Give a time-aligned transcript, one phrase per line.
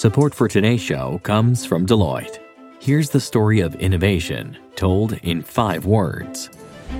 [0.00, 2.38] Support for today's show comes from Deloitte.
[2.80, 6.48] Here's the story of innovation told in five words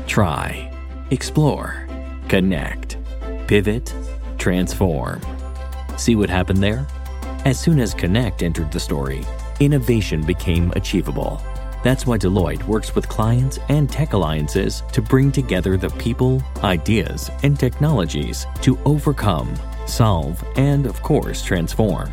[0.06, 0.70] try,
[1.10, 1.88] explore,
[2.28, 2.98] connect,
[3.46, 3.94] pivot,
[4.36, 5.22] transform.
[5.96, 6.86] See what happened there?
[7.46, 9.24] As soon as Connect entered the story,
[9.60, 11.40] innovation became achievable.
[11.82, 17.30] That's why Deloitte works with clients and tech alliances to bring together the people, ideas,
[17.44, 22.12] and technologies to overcome, solve, and of course, transform.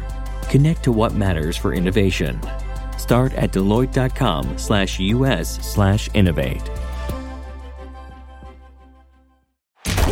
[0.50, 2.40] Connect to what matters for innovation.
[2.98, 6.64] Start at Deloitte.com slash US slash innovate.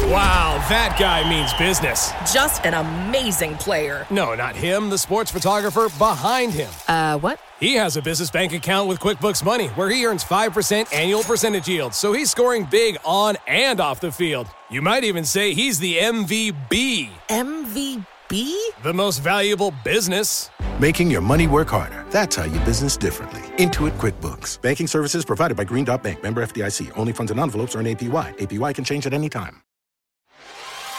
[0.08, 2.12] Wow, that guy means business.
[2.32, 4.06] Just an amazing player.
[4.10, 6.70] No, not him, the sports photographer behind him.
[6.88, 7.40] Uh, what?
[7.60, 11.68] He has a business bank account with QuickBooks Money where he earns 5% annual percentage
[11.68, 14.48] yield, so he's scoring big on and off the field.
[14.70, 17.10] You might even say he's the MVB.
[17.30, 18.06] MVP?
[18.36, 20.50] The most valuable business.
[20.80, 22.06] Making your money work harder.
[22.12, 23.42] That's how you business differently.
[23.58, 24.62] Intuit QuickBooks.
[24.62, 26.22] Banking services provided by Green Dot Bank.
[26.22, 26.92] Member FDIC.
[26.98, 28.38] Only funds and envelopes earn APY.
[28.38, 29.62] APY can change at any time.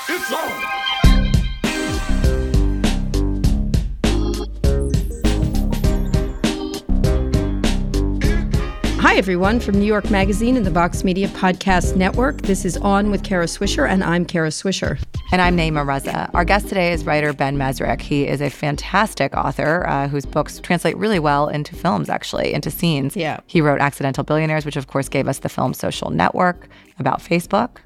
[0.08, 0.75] It's on.
[9.06, 12.42] Hi, everyone, from New York Magazine and the Vox Media Podcast Network.
[12.42, 15.00] This is On with Kara Swisher, and I'm Kara Swisher.
[15.30, 16.28] And I'm Nayeema Raza.
[16.34, 18.00] Our guest today is writer Ben Mezrich.
[18.00, 22.68] He is a fantastic author uh, whose books translate really well into films, actually, into
[22.68, 23.14] scenes.
[23.14, 23.38] Yeah.
[23.46, 26.66] He wrote Accidental Billionaires, which of course gave us the film Social Network
[26.98, 27.76] about Facebook.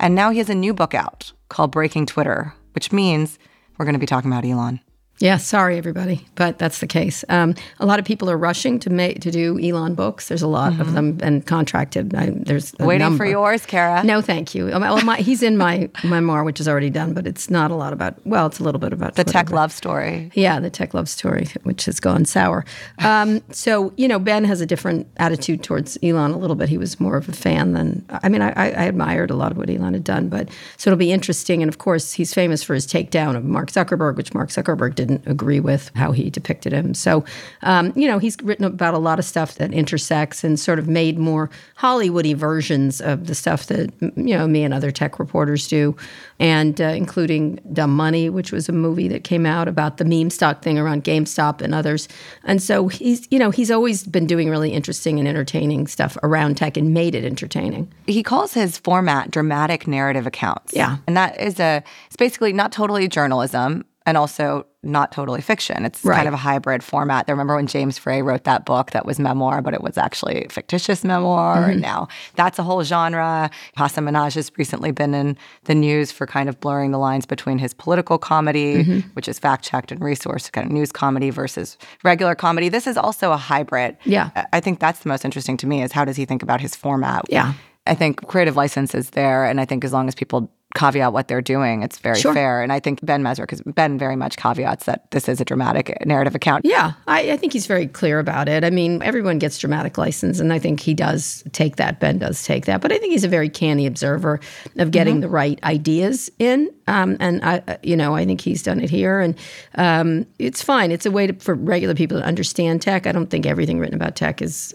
[0.00, 3.38] And now he has a new book out called Breaking Twitter, which means
[3.76, 4.80] we're going to be talking about Elon.
[5.20, 7.26] Yeah, sorry everybody, but that's the case.
[7.28, 10.28] Um, a lot of people are rushing to make to do Elon books.
[10.28, 12.14] There's a lot of them and contracted.
[12.14, 12.86] I, there's a Mm-hmm.
[12.86, 13.24] Waiting number.
[13.24, 14.02] for yours, Kara.
[14.02, 14.72] No, thank you.
[14.72, 17.74] Um, Well, my, he's in my memoir, which is already done, but it's not a
[17.74, 18.14] lot about.
[18.26, 20.30] Well, it's a little bit about The Twitter, tech love story.
[20.34, 22.64] Yeah, the tech love story, which has gone sour.
[23.00, 26.70] Um, so, you know, Ben has a different attitude towards Elon a little bit.
[26.70, 29.52] He was more of a fan than, I mean, I, I I admired a lot
[29.52, 30.48] of what Elon had done, but
[30.78, 31.62] so it'll be interesting.
[31.62, 35.30] And of course, he's famous for his takedown of Mark Zuckerberg, which Mark Zuckerberg didn't
[35.30, 36.94] agree with how he depicted him.
[36.94, 37.24] So,
[37.62, 40.88] um, you know, he's written about a lot of stuff that intersects and sort of
[40.88, 45.68] made more Hollywoody versions of the stuff that, you know, me and other tech reporters
[45.68, 45.96] do,
[46.38, 50.30] and uh, including Dumb Money, which was a movie that came out about the meme
[50.30, 52.08] stock thing around GameStop and others.
[52.44, 56.56] And so he's, you know, he's always been doing really interesting and entertaining stuff around
[56.56, 57.92] tech and made it entertaining.
[58.06, 60.72] He calls his format dramatic narrative accounts.
[60.74, 60.98] Yeah.
[61.06, 65.84] And that is a, it's basically not totally journalism and also not totally fiction.
[65.84, 66.16] It's Right.
[66.16, 67.26] kind of a hybrid format.
[67.28, 70.46] I remember when James Frey wrote that book that was memoir, but it was actually
[70.48, 71.56] fictitious memoir.
[71.58, 71.70] Mm-hmm.
[71.72, 73.50] And now that's a whole genre.
[73.76, 77.58] Hasan Minhaj has recently been in the news for kind of blurring the lines between
[77.58, 79.08] his political comedy, Mm-hmm.
[79.12, 82.70] which is fact checked and resourced, kind of news comedy versus regular comedy.
[82.70, 83.98] This is also a hybrid.
[84.04, 84.30] Yeah.
[84.34, 86.60] I- I think that's the most interesting to me is how does he think about
[86.62, 87.22] his format?
[87.28, 87.52] Yeah.
[87.86, 91.28] I think creative license is there, and I think as long as people caveat what
[91.28, 92.32] they're doing, it's very Sure.
[92.34, 92.62] fair.
[92.62, 95.96] And I think Ben Mezrich has Ben very much caveats that this is a dramatic
[96.06, 96.64] narrative account.
[96.64, 98.64] Yeah, I, I think he's very clear about it.
[98.64, 101.98] I mean, everyone gets dramatic license, and I think he does take that.
[102.00, 104.40] Ben does take that, but I think he's a very canny observer
[104.78, 106.70] of getting the right ideas in.
[106.86, 109.34] Um, and I, uh, you know, I think he's done it here, and
[109.76, 110.90] um, it's fine.
[110.92, 113.06] It's a way to, for regular people to understand tech.
[113.06, 114.74] I don't think everything written about tech is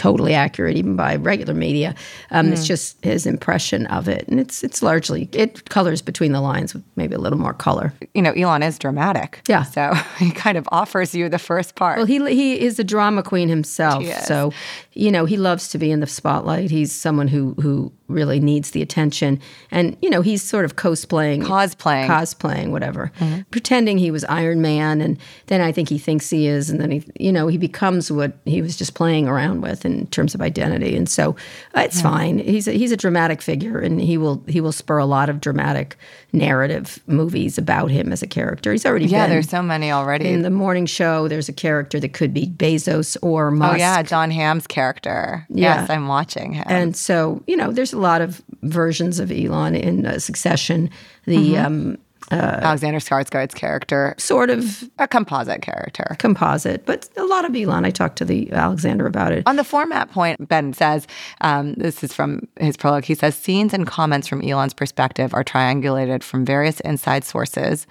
[0.00, 1.94] totally accurate, even by regular media.
[2.30, 6.40] Um, It's just his impression of it, and it's it's largely it colors between the
[6.40, 7.92] lines with maybe a little more color.
[8.14, 9.42] You know, Elon is dramatic.
[9.48, 9.64] Yeah.
[9.64, 11.98] So he kind of offers you the first part.
[11.98, 14.52] Well, he he is a drama queen himself, so
[14.94, 16.70] you know he loves to be in the spotlight.
[16.70, 19.40] He's someone who who really needs the attention,
[19.70, 22.08] and you know he's sort of cosplaying, Cosplaying.
[22.08, 23.12] cosplaying, whatever,
[23.50, 26.90] pretending he was Iron Man, and then I think he thinks he is, and then
[26.90, 30.40] he you know he becomes what he was just playing around with in terms of
[30.40, 31.36] identity, and so
[31.76, 32.38] uh, it's fine.
[32.38, 35.40] He's a, he's a dramatic figure, and he will he will spur a lot of
[35.40, 35.96] dramatic
[36.32, 38.72] narrative movies about him as a character.
[38.72, 40.28] He's already yeah, there's so many already.
[40.28, 43.74] in the morning show, there's a character that could be Bezos or Musk.
[43.74, 45.46] oh yeah, Jon Hamm's character.
[45.48, 45.80] Yeah.
[45.80, 46.64] Yes, I'm watching him.
[46.66, 50.90] And so, you know, there's a lot of versions of Elon in uh, Succession.
[51.26, 51.98] The um,
[52.30, 56.16] Alexander Skarsgård's character, sort of a composite character.
[56.18, 57.84] composite, but a lot of Elon.
[57.84, 59.42] I talked to the Alexander about it.
[59.46, 61.06] On the format point, Ben says,
[61.40, 63.04] um, this is from his prologue.
[63.04, 67.86] He says, scenes and comments from Elon's perspective are triangulated from various inside sources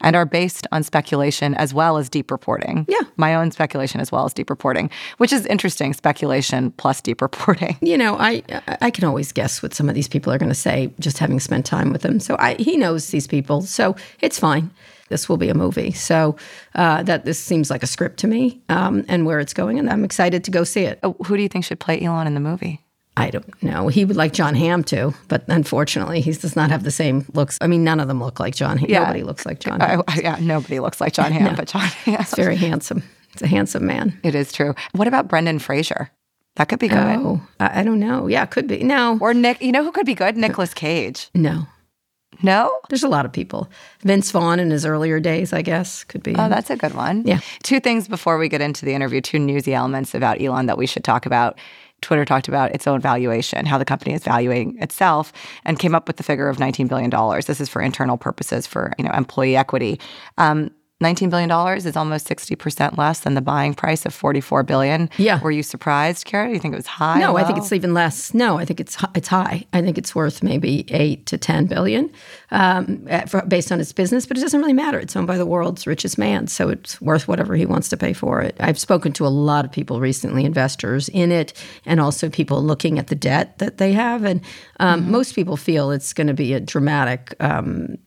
[0.00, 2.86] and are based on speculation as well as deep reporting.
[2.88, 3.00] Yeah.
[3.16, 7.76] My own speculation as well as deep reporting, which is interesting speculation plus deep reporting.
[7.80, 8.42] You know, I
[8.80, 11.40] I can always guess what some of these people are going to say just having
[11.40, 12.18] spent time with them.
[12.20, 14.70] So I he knows these people, so it's fine.
[15.08, 16.36] This will be a movie, so
[16.74, 19.90] uh, that this seems like a script to me, um, and where it's going, and
[19.90, 20.98] I'm excited to go see it.
[21.02, 22.80] Oh, Who do you think should play Elon in the movie?
[23.16, 23.86] I don't know.
[23.88, 27.58] He would like Jon Hamm too, but unfortunately, he does not have the same looks.
[27.60, 28.76] I mean, none of them look like Jon.
[28.76, 28.90] Hamm.
[28.90, 29.00] Yeah.
[29.00, 29.78] Nobody looks like Jon.
[29.80, 30.02] Hamm.
[30.08, 32.16] I, yeah, nobody looks like Jon Hamm, but Jon Hamm.
[32.18, 33.02] He's very handsome.
[33.32, 34.18] It's a handsome man.
[34.24, 34.74] It is true.
[34.92, 36.10] What about Brendan Fraser?
[36.56, 36.98] That could be good.
[36.98, 38.26] Oh, I, I don't know.
[38.28, 38.82] Yeah, could be.
[38.84, 40.36] No, Or Nick, you know who could be good?
[40.36, 41.30] Nicolas Cage.
[41.34, 41.66] no.
[42.42, 42.76] No?
[42.90, 43.70] There's a lot of people.
[44.02, 46.34] Vince Vaughn in his earlier days, I guess, could be.
[46.36, 47.22] Oh, that's a good one.
[47.24, 47.38] Yeah.
[47.62, 50.86] Two things before we get into the interview, two newsy elements about Elon that we
[50.86, 51.58] should talk about.
[52.00, 55.32] Twitter talked about its own valuation, how the company is valuing itself,
[55.64, 57.10] and came up with the figure of $19 billion.
[57.46, 59.98] This is for internal purposes, for you know employee equity.
[60.36, 60.70] Um,
[61.02, 65.10] $19 billion is almost 60% less than the buying price of 44 billion.
[65.18, 65.40] Yeah.
[65.40, 66.46] Were you surprised, Kara?
[66.46, 67.18] Do you think it was high?
[67.18, 68.32] no, I think it's even less.
[68.32, 69.66] No, I think it's it's high.
[69.72, 72.12] I think it's worth maybe eight to ten billion,
[72.52, 74.24] um, for, based on its business.
[74.24, 74.98] But it doesn't really matter.
[75.00, 78.12] It's owned by the world's richest man, so it's worth whatever he wants to pay
[78.12, 78.56] for it.
[78.60, 81.52] I've spoken to a lot of people recently, investors in it,
[81.84, 84.24] and also people looking at the debt that they have.
[84.24, 84.40] And
[84.78, 87.98] um, most people feel it's going to be a dramatic um,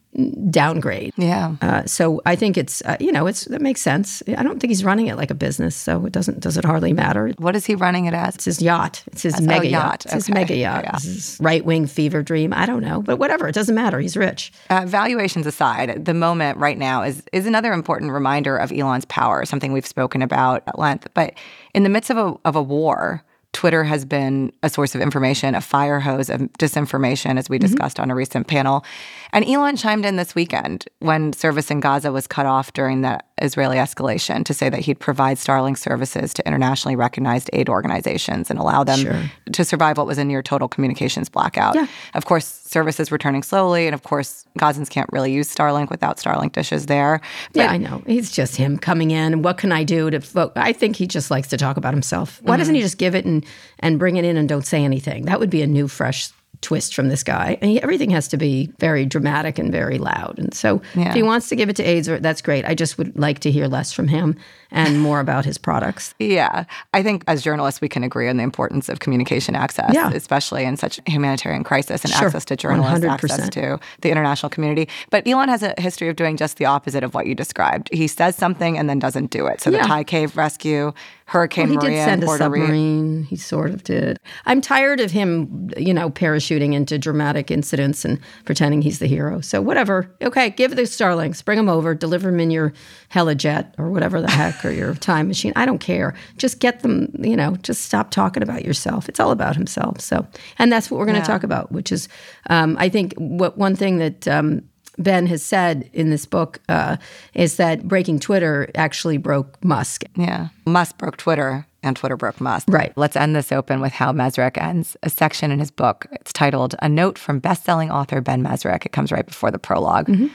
[0.49, 1.13] downgrade.
[1.17, 1.55] Yeah.
[1.61, 4.23] Uh, so I think it's uh, you know it's that makes sense.
[4.27, 6.93] I don't think he's running it like a business, so it doesn't does it hardly
[6.93, 7.33] matter.
[7.37, 8.35] What is he running it as?
[8.35, 9.03] It's his yacht.
[9.07, 9.83] It's his oh, mega yacht.
[9.83, 10.05] yacht.
[10.05, 10.83] It's his mega yacht.
[10.85, 10.93] Yeah.
[10.93, 12.53] His right wing fever dream.
[12.53, 13.47] I don't know, but whatever.
[13.47, 13.99] It doesn't matter.
[13.99, 14.51] He's rich.
[14.69, 19.45] Uh, valuations aside, the moment right now is is another important reminder of Elon's power,
[19.45, 21.07] something we've spoken about at length.
[21.13, 21.33] But
[21.73, 23.23] in the midst of a of a war,
[23.57, 27.65] Twitter has been a source of information, a fire hose of disinformation, as we mm-hmm.
[27.65, 28.85] discussed on a recent panel.
[29.33, 33.19] And Elon chimed in this weekend when service in Gaza was cut off during the
[33.41, 38.59] Israeli escalation to say that he'd provide Starlink services to internationally recognized aid organizations and
[38.59, 39.31] allow them Sure.
[39.51, 41.73] to survive what was a near total communications blackout.
[41.73, 41.87] Yeah.
[42.13, 46.51] Of course, services returning slowly, and of course, Gazans can't really use Starlink without Starlink
[46.51, 47.21] dishes there.
[47.53, 48.01] But yeah, I know.
[48.05, 49.33] He's just him coming in.
[49.33, 50.51] And what can I do to vote?
[50.55, 52.39] I think he just likes to talk about himself.
[52.43, 52.85] Why doesn't he Mm-hmm.
[52.85, 53.45] just give it and
[53.79, 55.25] and bring it in and don't say anything?
[55.25, 56.29] That would be a new, fresh
[56.61, 57.57] twist from this guy.
[57.61, 60.35] And he, everything has to be very dramatic and very loud.
[60.37, 61.09] And so, Yeah.
[61.09, 62.65] if he wants to give it to AIDS, or that's great.
[62.65, 64.35] I just would like to hear less from him
[64.71, 66.13] and more about his products.
[66.19, 70.09] Yeah, I think as journalists, we can agree on the importance of communication access, Yeah.
[70.13, 72.25] especially in such a humanitarian crisis and Sure.
[72.27, 73.13] access to journalists, 100%.
[73.31, 74.89] access to the international community.
[75.09, 77.89] But Elon has a history of doing just the opposite of what you described.
[77.93, 79.61] He says something and then doesn't do it.
[79.61, 79.83] So the Yeah.
[79.87, 80.91] Thai cave rescue,
[81.25, 83.23] Hurricane Well, he Maria, did send a submarine.
[83.23, 84.17] He sort of did.
[84.45, 86.09] I'm tired of him, you know,
[86.47, 89.41] parachuting into dramatic incidents and pretending he's the hero.
[89.41, 90.09] So whatever.
[90.21, 92.73] Okay, give the Starlinks, bring them over, deliver them in your
[93.11, 95.53] helijet or whatever the heck, or your time machine.
[95.55, 96.13] I don't care.
[96.37, 97.13] Just get them.
[97.19, 99.09] You know, just stop talking about yourself.
[99.09, 100.01] It's all about himself.
[100.01, 100.25] So,
[100.59, 101.25] and that's what we're going to Yeah.
[101.25, 101.71] talk about.
[101.71, 102.07] Which is,
[102.49, 104.27] um, I think, what one thing that.
[104.27, 104.63] Um,
[104.99, 106.97] Ben has said in this book uh,
[107.35, 110.01] is that breaking Twitter actually broke Musk.
[110.15, 110.47] Yeah.
[110.65, 112.67] Musk broke Twitter and Twitter broke Musk.
[112.69, 112.93] Right.
[112.95, 116.05] Let's end this open with how Mezrich ends a section in his book.
[116.11, 118.85] It's titled A Note from Best-Selling Author Ben Mezrich.
[118.85, 120.27] It comes right before the prolog mm-hmm.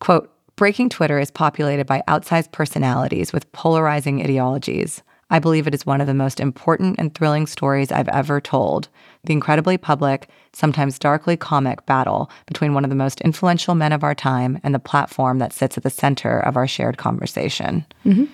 [0.00, 5.02] Quote, Breaking Twitter is populated by outsized personalities with polarizing ideologies.
[5.30, 8.88] I believe it is one of the most important and thrilling stories I've ever told.
[9.24, 14.04] The incredibly public, sometimes darkly comic battle between one of the most influential men of
[14.04, 17.86] our time and the platform that sits at the center of our shared conversation.
[18.04, 18.26] Mm-hmm.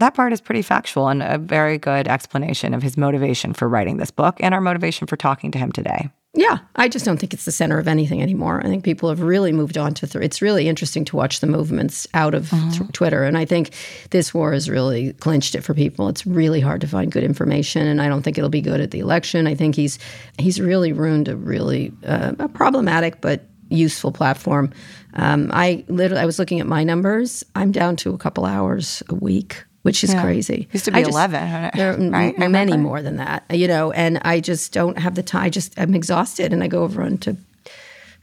[0.00, 3.98] That part is pretty factual and a very good explanation of his motivation for writing
[3.98, 6.08] this book and our motivation for talking to him today.
[6.32, 8.60] Yeah, I just don't think it's the center of anything anymore.
[8.64, 10.06] I think people have really moved on to.
[10.06, 13.74] Th- it's really interesting to watch the movements out of t- Twitter, and I think
[14.10, 16.08] this war has really clinched it for people.
[16.08, 18.92] It's really hard to find good information, and I don't think it'll be good at
[18.92, 19.48] the election.
[19.48, 19.98] I think he's
[20.38, 24.72] he's really ruined a really uh, a problematic but useful platform.
[25.14, 27.44] Um, I literally I was looking at my numbers.
[27.56, 29.64] I'm down to a couple hours a week.
[29.82, 30.68] Which is crazy.
[30.72, 32.38] Used to be just- 11, There are right?
[32.38, 33.92] Many more than that, you know.
[33.92, 35.44] And I just don't have the time.
[35.44, 37.36] I just I'm exhausted, and I go over onto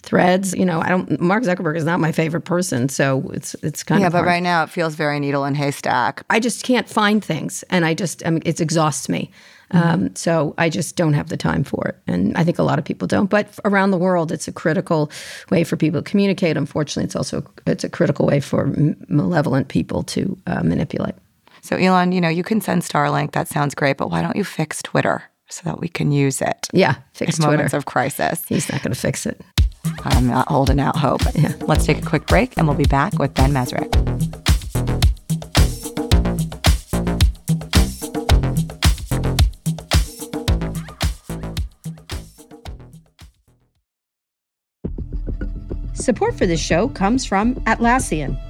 [0.03, 0.53] threads.
[0.53, 1.19] You know, I don't.
[1.19, 4.19] Mark Zuckerberg is not my favorite person, so it's it's kind Yeah, of yeah.
[4.19, 4.27] but hard.
[4.27, 6.23] right now it feels very needle and haystack.
[6.29, 9.31] I just can't find things, and I just I mean, it exhausts me.
[9.71, 12.79] Um, so I just don't have the time for it, and I think a lot
[12.79, 13.29] of people don't.
[13.29, 15.11] But around the world, it's a critical
[15.49, 16.55] way for people to communicate.
[16.55, 18.67] Unfortunately, it's also it's a critical way for
[19.09, 21.15] malevolent people to uh, manipulate.
[21.67, 23.33] So, Elon, you know, you can send Starlink.
[23.33, 26.65] That sounds great, but why don't you fix Twitter so that we can use it
[26.71, 27.57] Yeah, fix in Twitter.
[27.57, 28.45] moments of crisis?
[28.47, 29.41] He's not going to fix it.
[30.05, 31.23] I'm not holding out hope.
[31.67, 33.83] Let's take a quick break and we'll be back with Ben Mezrich.
[45.95, 48.46] Support for this show comes from Atlassian.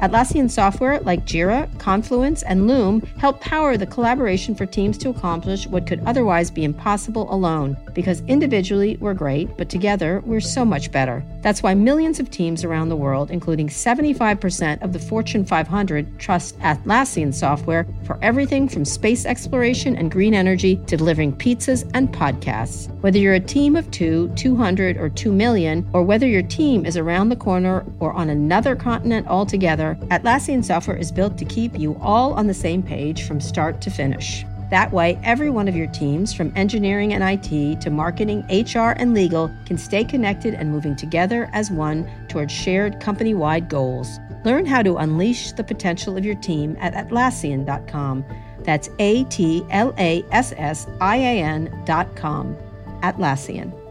[0.00, 5.66] Atlassian software like Jira, Confluence, and Loom help power the collaboration for teams to accomplish
[5.66, 7.76] what could otherwise be impossible alone.
[7.94, 11.24] Because individually, we're great, but together, we're so much better.
[11.40, 16.58] That's why millions of teams around the world, including 75% of the Fortune 500, trust
[16.58, 22.92] Atlassian software for everything from space exploration and green energy to delivering pizzas and podcasts.
[23.00, 26.96] Whether you're a team of two, 200, or 2 million, or whether your team is
[26.96, 31.96] around the corner or on another continent altogether, Atlassian software is built to keep you
[32.00, 34.44] all on the same page from start to finish.
[34.70, 39.14] That way, every one of your teams, from engineering and IT to marketing, HR, and
[39.14, 44.18] legal, can stay connected and moving together as one towards shared company wide goals.
[44.44, 48.24] Learn how to unleash the potential of your team at Atlassian.com.
[48.64, 52.56] That's A T L A S S I A N.com.
[53.02, 53.85] Atlassian.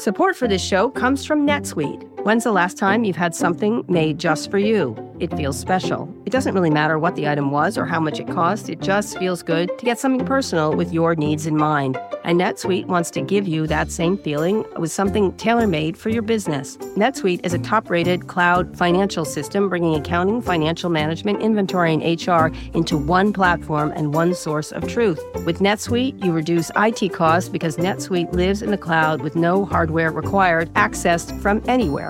[0.00, 2.09] Support for this show comes from NetSuite.
[2.22, 4.94] When's the last time you've had something made just for you?
[5.20, 6.14] It feels special.
[6.24, 9.18] It doesn't really matter what the item was or how much it cost, it just
[9.18, 11.98] feels good to get something personal with your needs in mind.
[12.24, 16.22] And NetSuite wants to give you that same feeling with something tailor made for your
[16.22, 16.76] business.
[16.96, 22.46] NetSuite is a top rated cloud financial system bringing accounting, financial management, inventory, and HR
[22.74, 25.20] into one platform and one source of truth.
[25.44, 30.12] With NetSuite, you reduce IT costs because NetSuite lives in the cloud with no hardware
[30.12, 32.09] required, accessed from anywhere.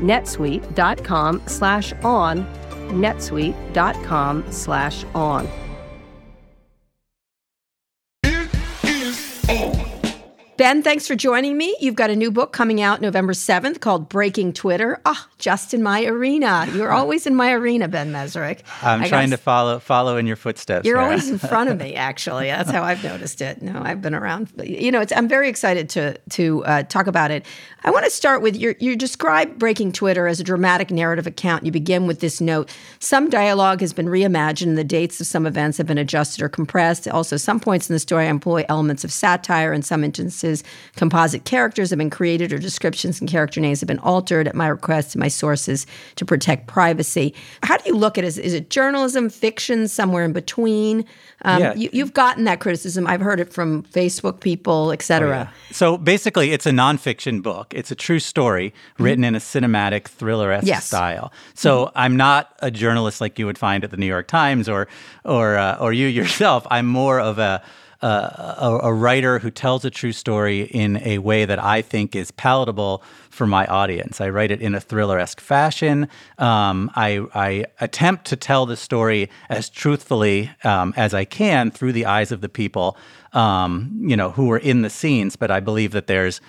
[0.00, 2.46] netsuite.com slash on,
[2.90, 5.69] netsuite.com slash on.
[10.60, 11.74] Ben, thanks for joining me.
[11.80, 15.00] You've got a new book coming out November 7th called Breaking Twitter.
[15.06, 16.68] Ah, oh, just in my arena.
[16.74, 18.60] You're always in my arena, Ben Mezrich.
[18.82, 20.86] I'm I trying to follow follow in your footsteps.
[20.86, 22.48] You're always in front of me, actually.
[22.48, 23.62] That's how I've noticed it.
[23.62, 24.52] No, I've been around.
[24.62, 27.46] You know, I'm very excited to to uh, talk about it.
[27.82, 31.64] I want to start with your you describe Breaking Twitter as a dramatic narrative account.
[31.64, 34.76] You begin with this note: some dialogue has been reimagined.
[34.76, 37.08] The dates of some events have been adjusted or compressed.
[37.08, 39.72] Also, some points in the story employ elements of satire.
[39.72, 40.49] In some instances
[40.96, 44.66] Composite characters have been created or descriptions and character names have been altered at my
[44.66, 47.34] request to my sources to protect privacy.
[47.62, 48.28] How do you look at it?
[48.28, 51.04] Is, is it journalism, fiction, somewhere in between?
[51.42, 51.74] Um, yeah.
[51.74, 53.06] you, have gotten that criticism.
[53.06, 55.28] I've heard it from Facebook people, etc.
[55.28, 55.48] Oh, yeah.
[55.72, 57.72] So basically, it's a nonfiction book.
[57.74, 59.04] It's a true story mm-hmm.
[59.04, 60.86] written in a cinematic thriller esque yes.
[60.86, 61.32] style.
[61.54, 61.98] So mm-hmm.
[61.98, 64.88] I'm not a journalist like you would find at the New York Times or
[65.24, 66.66] or uh, or you yourself.
[66.70, 67.62] I'm more of a
[68.02, 72.30] a, a, writer who tells a true story in a way that I think is
[72.30, 74.20] palatable for my audience.
[74.20, 76.08] I write it in a thriller esque fashion.
[76.38, 81.92] Um, I, I, attempt to tell the story as truthfully um, as I can through
[81.92, 82.96] the eyes of the people,
[83.32, 85.36] um, you know, who are in the scenes.
[85.36, 86.40] But I believe that there's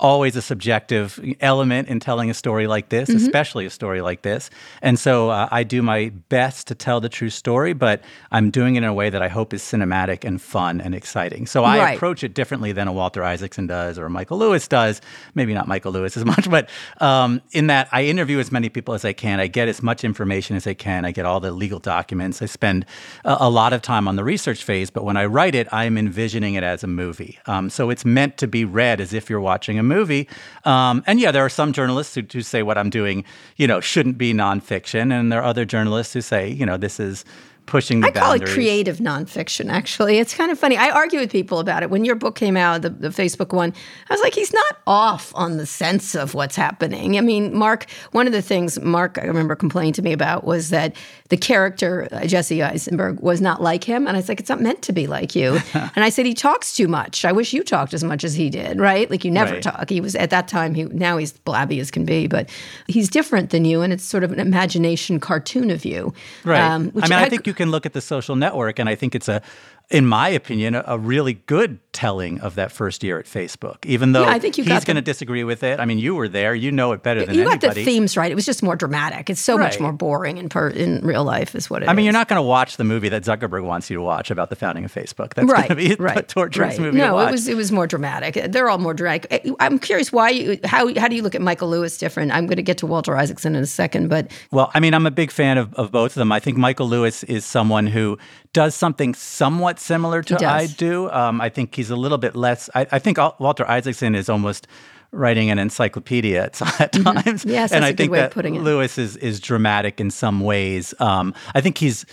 [0.00, 3.18] always a subjective element in telling a story like this, mm-hmm.
[3.18, 4.50] especially a story like this.
[4.82, 8.02] And so uh, I do my best to tell the true story, but
[8.32, 11.46] I'm doing it in a way that I hope is cinematic and fun and exciting.
[11.46, 11.96] So I right.
[11.96, 15.00] approach it differently than a Walter Isaacson does or a Michael Lewis does.
[15.34, 16.68] Maybe not Michael Lewis as much, but
[17.00, 19.38] um, in that I interview as many people as I can.
[19.38, 21.04] I get as much information as I can.
[21.04, 22.40] I get all the legal documents.
[22.42, 22.86] I spend
[23.24, 25.98] a, a lot of time on the research phase, but when I write it, I'm
[25.98, 27.38] envisioning it as a movie.
[27.46, 30.24] Um, so it's meant to be read as if you're watching a movie.
[30.64, 33.24] Um, and yeah, there are some journalists who, who say what I'm doing,
[33.56, 36.98] you know, shouldn't be nonfiction, and there are other journalists who say, you know, this
[36.98, 37.24] is
[37.70, 40.18] pushing the I call it creative nonfiction, actually.
[40.18, 40.76] It's kind of funny.
[40.76, 41.88] I argue with people about it.
[41.88, 43.72] When your book came out, the, the, Facebook one,
[44.08, 47.16] I was like, he's not off on the sense of what's happening.
[47.16, 50.70] I mean, Mark, one of the things Mark, I remember, complained to me about was
[50.70, 50.96] that
[51.28, 54.08] the character, uh, Jesse Eisenberg, was not like him.
[54.08, 55.60] And I was like, it's not meant to be like you.
[55.74, 57.24] and I said, he talks too much.
[57.24, 59.08] I wish you talked as much as he did, right?
[59.08, 59.62] Like you never right.
[59.62, 59.88] talk.
[59.88, 62.50] He was, at that time, he now he's blabby as can be, but
[62.88, 63.80] he's different than you.
[63.80, 66.12] And it's sort of an imagination cartoon of you.
[66.44, 66.60] Right.
[66.60, 68.96] Um, I mean, I, I think you can look at the social network, and I
[68.96, 69.42] think it's a
[69.90, 73.84] in my opinion, a, a, really good telling of that first year at Facebook.
[73.84, 75.80] Even though yeah, I think you he's going to disagree with it.
[75.80, 77.66] I mean, you were there; you know it better than you anybody.
[77.66, 78.30] got the themes right.
[78.30, 79.28] It was just more dramatic.
[79.28, 79.64] It's so right.
[79.64, 82.28] much more boring in per, in real life, is what it I mean, you're not
[82.28, 84.94] going to watch the movie that Zuckerberg wants you to watch about the founding of
[84.94, 85.34] Facebook.
[85.34, 86.80] That's right, going to be right, a torturous right.
[86.80, 86.98] movie.
[86.98, 88.52] No, it was it was more dramatic.
[88.52, 89.26] They're all more dramatic.
[89.30, 92.30] Eh, I'm curious why you how how do you look at Michael Lewis different?
[92.30, 95.06] I'm going to get to Walter Isaacson in a second, but well, I mean, I'm
[95.06, 96.30] a big fan of, of both of them.
[96.30, 98.18] I think Michael Lewis is someone who
[98.52, 101.10] does something somewhat similar to I do.
[101.10, 102.68] Um, I think he's a little bit less.
[102.74, 104.66] I, I, think Walter Isaacson is almost
[105.12, 107.20] writing an encyclopedia at, at mm-hmm.
[107.20, 107.44] times.
[107.44, 110.94] Yes, and I think that Lewis is is dramatic in some ways.
[111.00, 112.06] Um, I think he's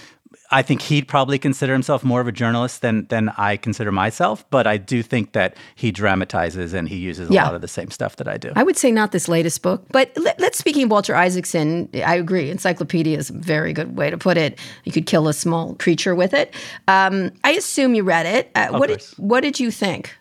[0.51, 4.45] I think he'd probably consider himself more of a journalist than than I consider myself,
[4.49, 7.45] but I do think that he dramatizes and he uses a yeah.
[7.45, 8.51] lot of the same stuff that I do.
[8.55, 12.15] I would say not this latest book, but let, us speaking of Walter Isaacson, I
[12.15, 12.49] agree.
[12.49, 14.59] Encyclopedia is a very good way to put it.
[14.83, 16.53] You could kill a small creature with it.
[16.87, 18.51] Um, I assume you read it.
[18.55, 20.15] Uh, what did what did you think?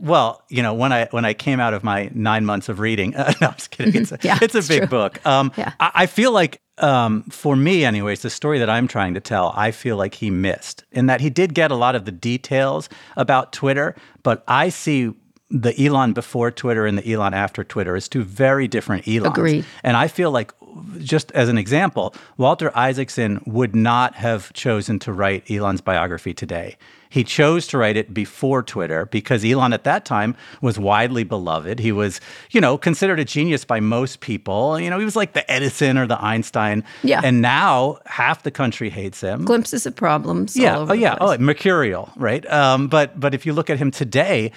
[0.00, 3.14] Well, you know, when I when I came out of my nine months of reading,
[3.14, 4.02] uh, no, I'm just kidding.
[4.02, 4.86] It's a, yeah, it's a big true.
[4.88, 5.24] book.
[5.26, 5.72] Um, yeah.
[5.80, 9.52] I, I, feel like um, for me, anyways, the story that I'm trying to tell,
[9.54, 12.88] I feel like he missed in that he did get a lot of the details
[13.16, 15.12] about Twitter, but I see
[15.50, 19.38] the Elon before Twitter and the Elon after Twitter as two very different Elons.
[19.38, 19.64] Agreed.
[19.82, 20.52] And I feel like,
[20.98, 26.76] just as an example, Walter Isaacson would not have chosen to write Elon's biography today.
[27.14, 31.78] He chose to write it before Twitter because Elon at that time was widely beloved.
[31.78, 34.80] He was, you know, considered a genius by most people.
[34.80, 36.82] You know, he was like the Edison or the Einstein.
[37.04, 37.20] Yeah.
[37.22, 39.44] And now half the country hates him.
[39.44, 40.56] Glimpses of problems.
[40.56, 40.78] Yeah.
[40.78, 41.16] oh, yeah.
[41.20, 42.44] Oh, mercurial, right?
[42.50, 44.50] Um, but but if you look at him today,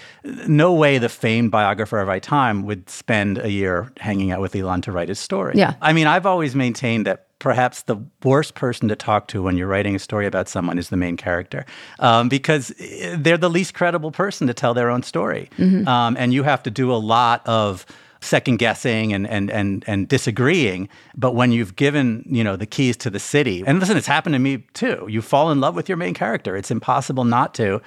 [0.47, 4.55] no way the famed biographer of our time would spend a year hanging out with
[4.55, 5.53] Elon to write his story.
[5.55, 5.75] Yeah.
[5.79, 9.67] I mean, I've always maintained that perhaps the worst person to talk to when you're
[9.67, 11.65] writing a story about someone is the main character
[11.99, 15.49] um, because eh, they're the least credible person to tell their own story.
[15.57, 15.87] Mm-hmm.
[15.87, 17.85] Um, and you have to do a lot of
[18.21, 22.97] second guessing and, and and and disagreeing but when you've given you know the keys
[22.97, 25.87] to the city and listen it's happened to me too you fall in love with
[25.87, 27.79] your main character it's impossible not to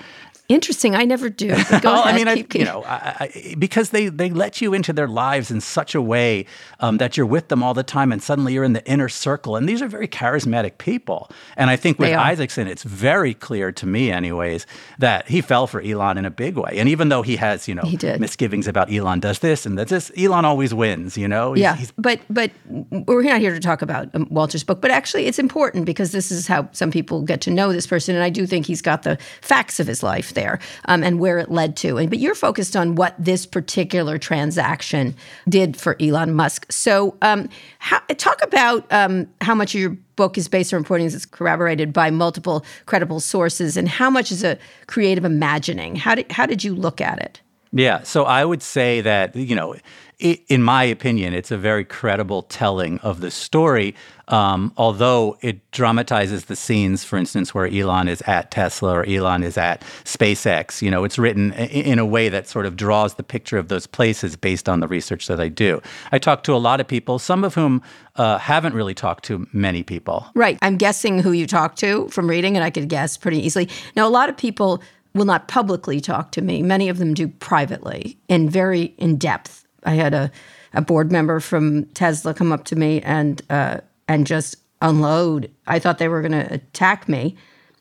[0.51, 0.97] Interesting.
[0.97, 1.49] I never do.
[1.85, 4.93] well, I mean, keep, I, you know, I, I, because they they let you into
[4.93, 6.45] their lives in such a way
[6.81, 9.55] um, that you're with them all the time, and suddenly you're in the inner circle.
[9.55, 11.31] And these are very charismatic people.
[11.57, 14.67] And I think with Isaacson, it's very clear to me, anyways,
[14.99, 16.73] that he fell for Elon in a big way.
[16.79, 17.85] And even though he has, you know,
[18.19, 21.17] misgivings about Elon does this and does this, Elon always wins.
[21.17, 21.53] You know.
[21.53, 21.77] He's, yeah.
[21.77, 25.39] He's, but but we're not here to talk about um, Walter's book, but actually, it's
[25.39, 28.49] important because this is how some people get to know this person, and I do
[28.49, 31.99] think he's got the facts of his life there um, and where it led to.
[31.99, 35.15] And but you're focused on what this particular transaction
[35.49, 36.67] did for Elon Musk.
[36.71, 37.49] So um,
[37.79, 41.93] how, talk about um, how much of your book is based on reporting that's corroborated
[41.93, 45.97] by multiple credible sources, and how much is a creative imagining.
[45.97, 47.41] How did how did you look at it?
[47.73, 49.77] Yeah, so I would say that you know
[50.21, 53.95] in my opinion, it's a very credible telling of the story.
[54.29, 59.43] Um, although it dramatizes the scenes, for instance, where Elon is at Tesla or Elon
[59.43, 60.83] is at SpaceX.
[60.83, 63.87] You know, it's written in a way that sort of draws the picture of those
[63.87, 65.81] places based on the research that I do.
[66.13, 67.83] I talk to a lot of people, some of whom
[68.17, 70.27] uh, haven't really talked to many people.
[70.35, 70.59] Right.
[70.61, 73.69] I'm guessing who you talk to from reading, and I could guess pretty easily.
[73.97, 74.83] Now, a lot of people
[75.15, 76.63] will not publicly talk to me.
[76.63, 80.31] Many of them do privately and very in depth I had a,
[80.73, 85.51] a board member from Tesla come up to me and uh, and just unload.
[85.67, 87.37] I thought they were going to attack me,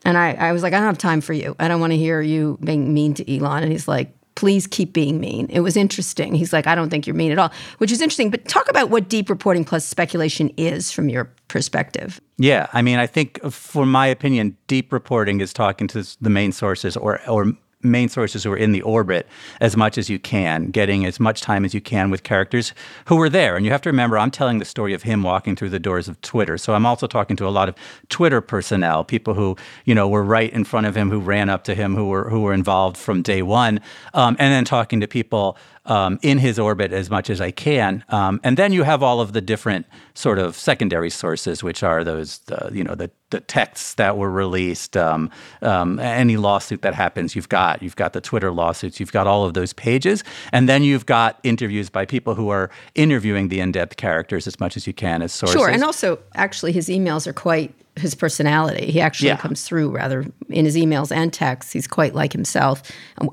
[0.06, 1.56] and I, I was like, I don't have time for you.
[1.60, 3.64] I don't want to hear you being mean to Elon.
[3.64, 5.48] And he's like, please keep being mean.
[5.50, 6.34] It was interesting.
[6.34, 8.30] He's like, I don't think you're mean at all, which is interesting.
[8.30, 12.22] But talk about what deep reporting plus speculation is from your perspective.
[12.38, 16.30] Yeah, I mean, I think, uh, for my opinion, deep reporting is talking to the
[16.30, 19.28] main sources or or main sources who are in the orbit
[19.62, 22.74] as much as you can, getting as much time as you can with characters
[23.06, 23.56] who were there.
[23.56, 26.08] And you have to remember, I'm telling the story of him walking through the doors
[26.08, 26.58] of Twitter.
[26.58, 27.76] So I'm also talking to a lot of
[28.10, 31.64] Twitter personnel, people who, you know, were right in front of him, who ran up
[31.66, 33.80] to him, who were who were involved from day one,
[34.14, 38.04] um, and then talking to people um, in his orbit as much as I can.
[38.10, 42.04] Um, and then you have all of the different sort of secondary sources, which are
[42.04, 45.30] those, uh, you know, the, the texts that were released, um,
[45.62, 47.82] um, any lawsuit that happens, you've got.
[47.82, 50.24] You've got the Twitter lawsuits, you've got all of those pages.
[50.52, 54.60] And then you've got interviews by people who are interviewing the in depth characters as
[54.60, 55.60] much as you can as sources.
[55.60, 55.70] Sure.
[55.70, 58.92] And also, actually, his emails are quite his personality.
[58.92, 59.38] He actually Yeah.
[59.38, 61.74] comes through rather in his emails and texts.
[61.74, 62.82] He's quite like himself,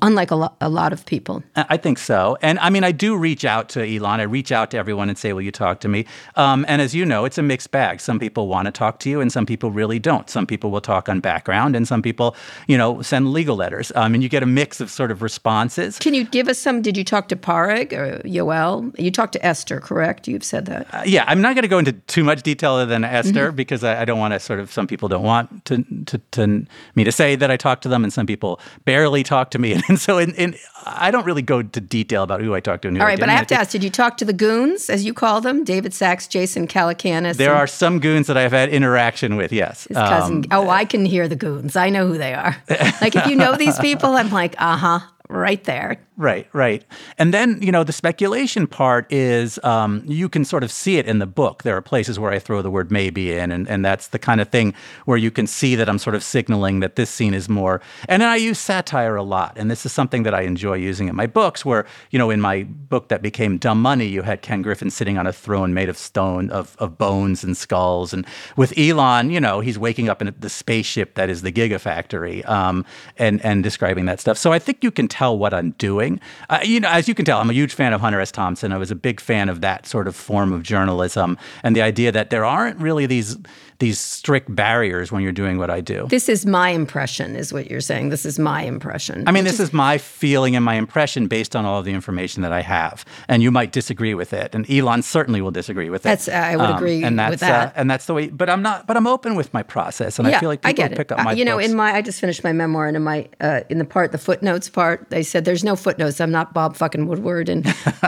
[0.01, 1.43] unlike a, lo- a lot of people.
[1.55, 2.37] I think so.
[2.41, 4.19] And I mean, I do reach out to Elon.
[4.19, 6.05] I reach out to everyone and say, Will you talk to me?
[6.35, 7.99] Um, and as you know, it's a mixed bag.
[8.01, 10.29] Some people want to talk to you and some people really don't.
[10.29, 12.35] Some people will talk on background and some people,
[12.67, 13.91] you know, send legal letters.
[13.95, 15.97] Um, and you get a mix of sort of responses.
[15.99, 16.81] Can you give us some?
[16.81, 18.97] Did you talk to Parag or Yoel?
[18.99, 20.27] You talked to Esther, correct?
[20.27, 20.87] You've said that.
[20.93, 23.55] Uh, yeah, I'm not going to go into too much detail other than Esther Mhm.
[23.55, 26.65] because I, I don't want to sort of, some people don't want to, to, to
[26.95, 29.81] me to say that I talk to them and some people barely talk to me.
[29.87, 32.87] And, so in, in, I don't really go to detail about who I talk to
[32.87, 33.29] and who All I but.
[33.29, 35.93] I have to ask: Did you talk to the goons, as you call them, David
[35.93, 37.37] Sacks, Jason Calacanis?
[37.37, 39.85] There and are some goons that I've had interaction with, yes.
[39.85, 40.37] his cousin.
[40.37, 41.75] Um, oh, I can hear the goons.
[41.75, 42.57] I know who they are.
[43.01, 45.97] like if you know these people, I'm like, uh huh, right there.
[46.19, 46.83] Right, right.
[47.19, 51.05] And then, you know, the speculation part is um, you can sort of see it
[51.05, 51.61] in the book.
[51.61, 54.41] There are places where I throw the word maybe in, and, and that's the kind
[54.41, 54.73] of thing
[55.05, 57.81] where you can see that I'm sort of signaling that this scene is more.
[58.09, 59.53] And then I use satire a lot.
[59.57, 62.41] And this is something that I enjoy using in my books, where, you know, in
[62.41, 65.89] my book that became Dumb Money, you had Ken Griffin sitting on a throne made
[65.89, 68.11] of stone, of, of bones and skulls.
[68.11, 72.47] And with Elon, you know, he's waking up in the spaceship that is the Gigafactory
[72.49, 72.85] um,
[73.17, 74.37] and, and describing that stuff.
[74.37, 76.19] So I think you can tell what I'm doing.
[76.47, 78.31] Uh, you know, as you can tell, I'm a huge fan of Hunter S.
[78.31, 78.71] Thompson.
[78.71, 82.11] I was a big fan of that sort of form of journalism and the idea
[82.11, 83.35] that there aren't really these
[83.79, 86.07] these strict barriers when you're doing what I do.
[86.09, 88.09] This is my impression, is what you're saying.
[88.09, 89.23] This is my impression.
[89.27, 92.41] I mean, this is my feeling and my impression based on all of the information
[92.41, 96.01] that I have, and you might disagree with it, and Elon certainly will disagree with
[96.01, 96.09] it.
[96.09, 97.67] That's- I would agree and that's, with that.
[97.69, 98.27] Uh, and that's the way.
[98.29, 98.87] But I'm not.
[98.87, 100.97] But I'm open with my process, and I feel like people get it.
[100.97, 101.33] pick up Uh, my.
[101.33, 101.69] you know, books.
[101.69, 104.17] in my I just finished my memoir, and in my uh, in the part, the
[104.17, 106.19] footnotes part, they said there's no footnotes.
[106.19, 107.65] I'm not Bob fucking Woodward, and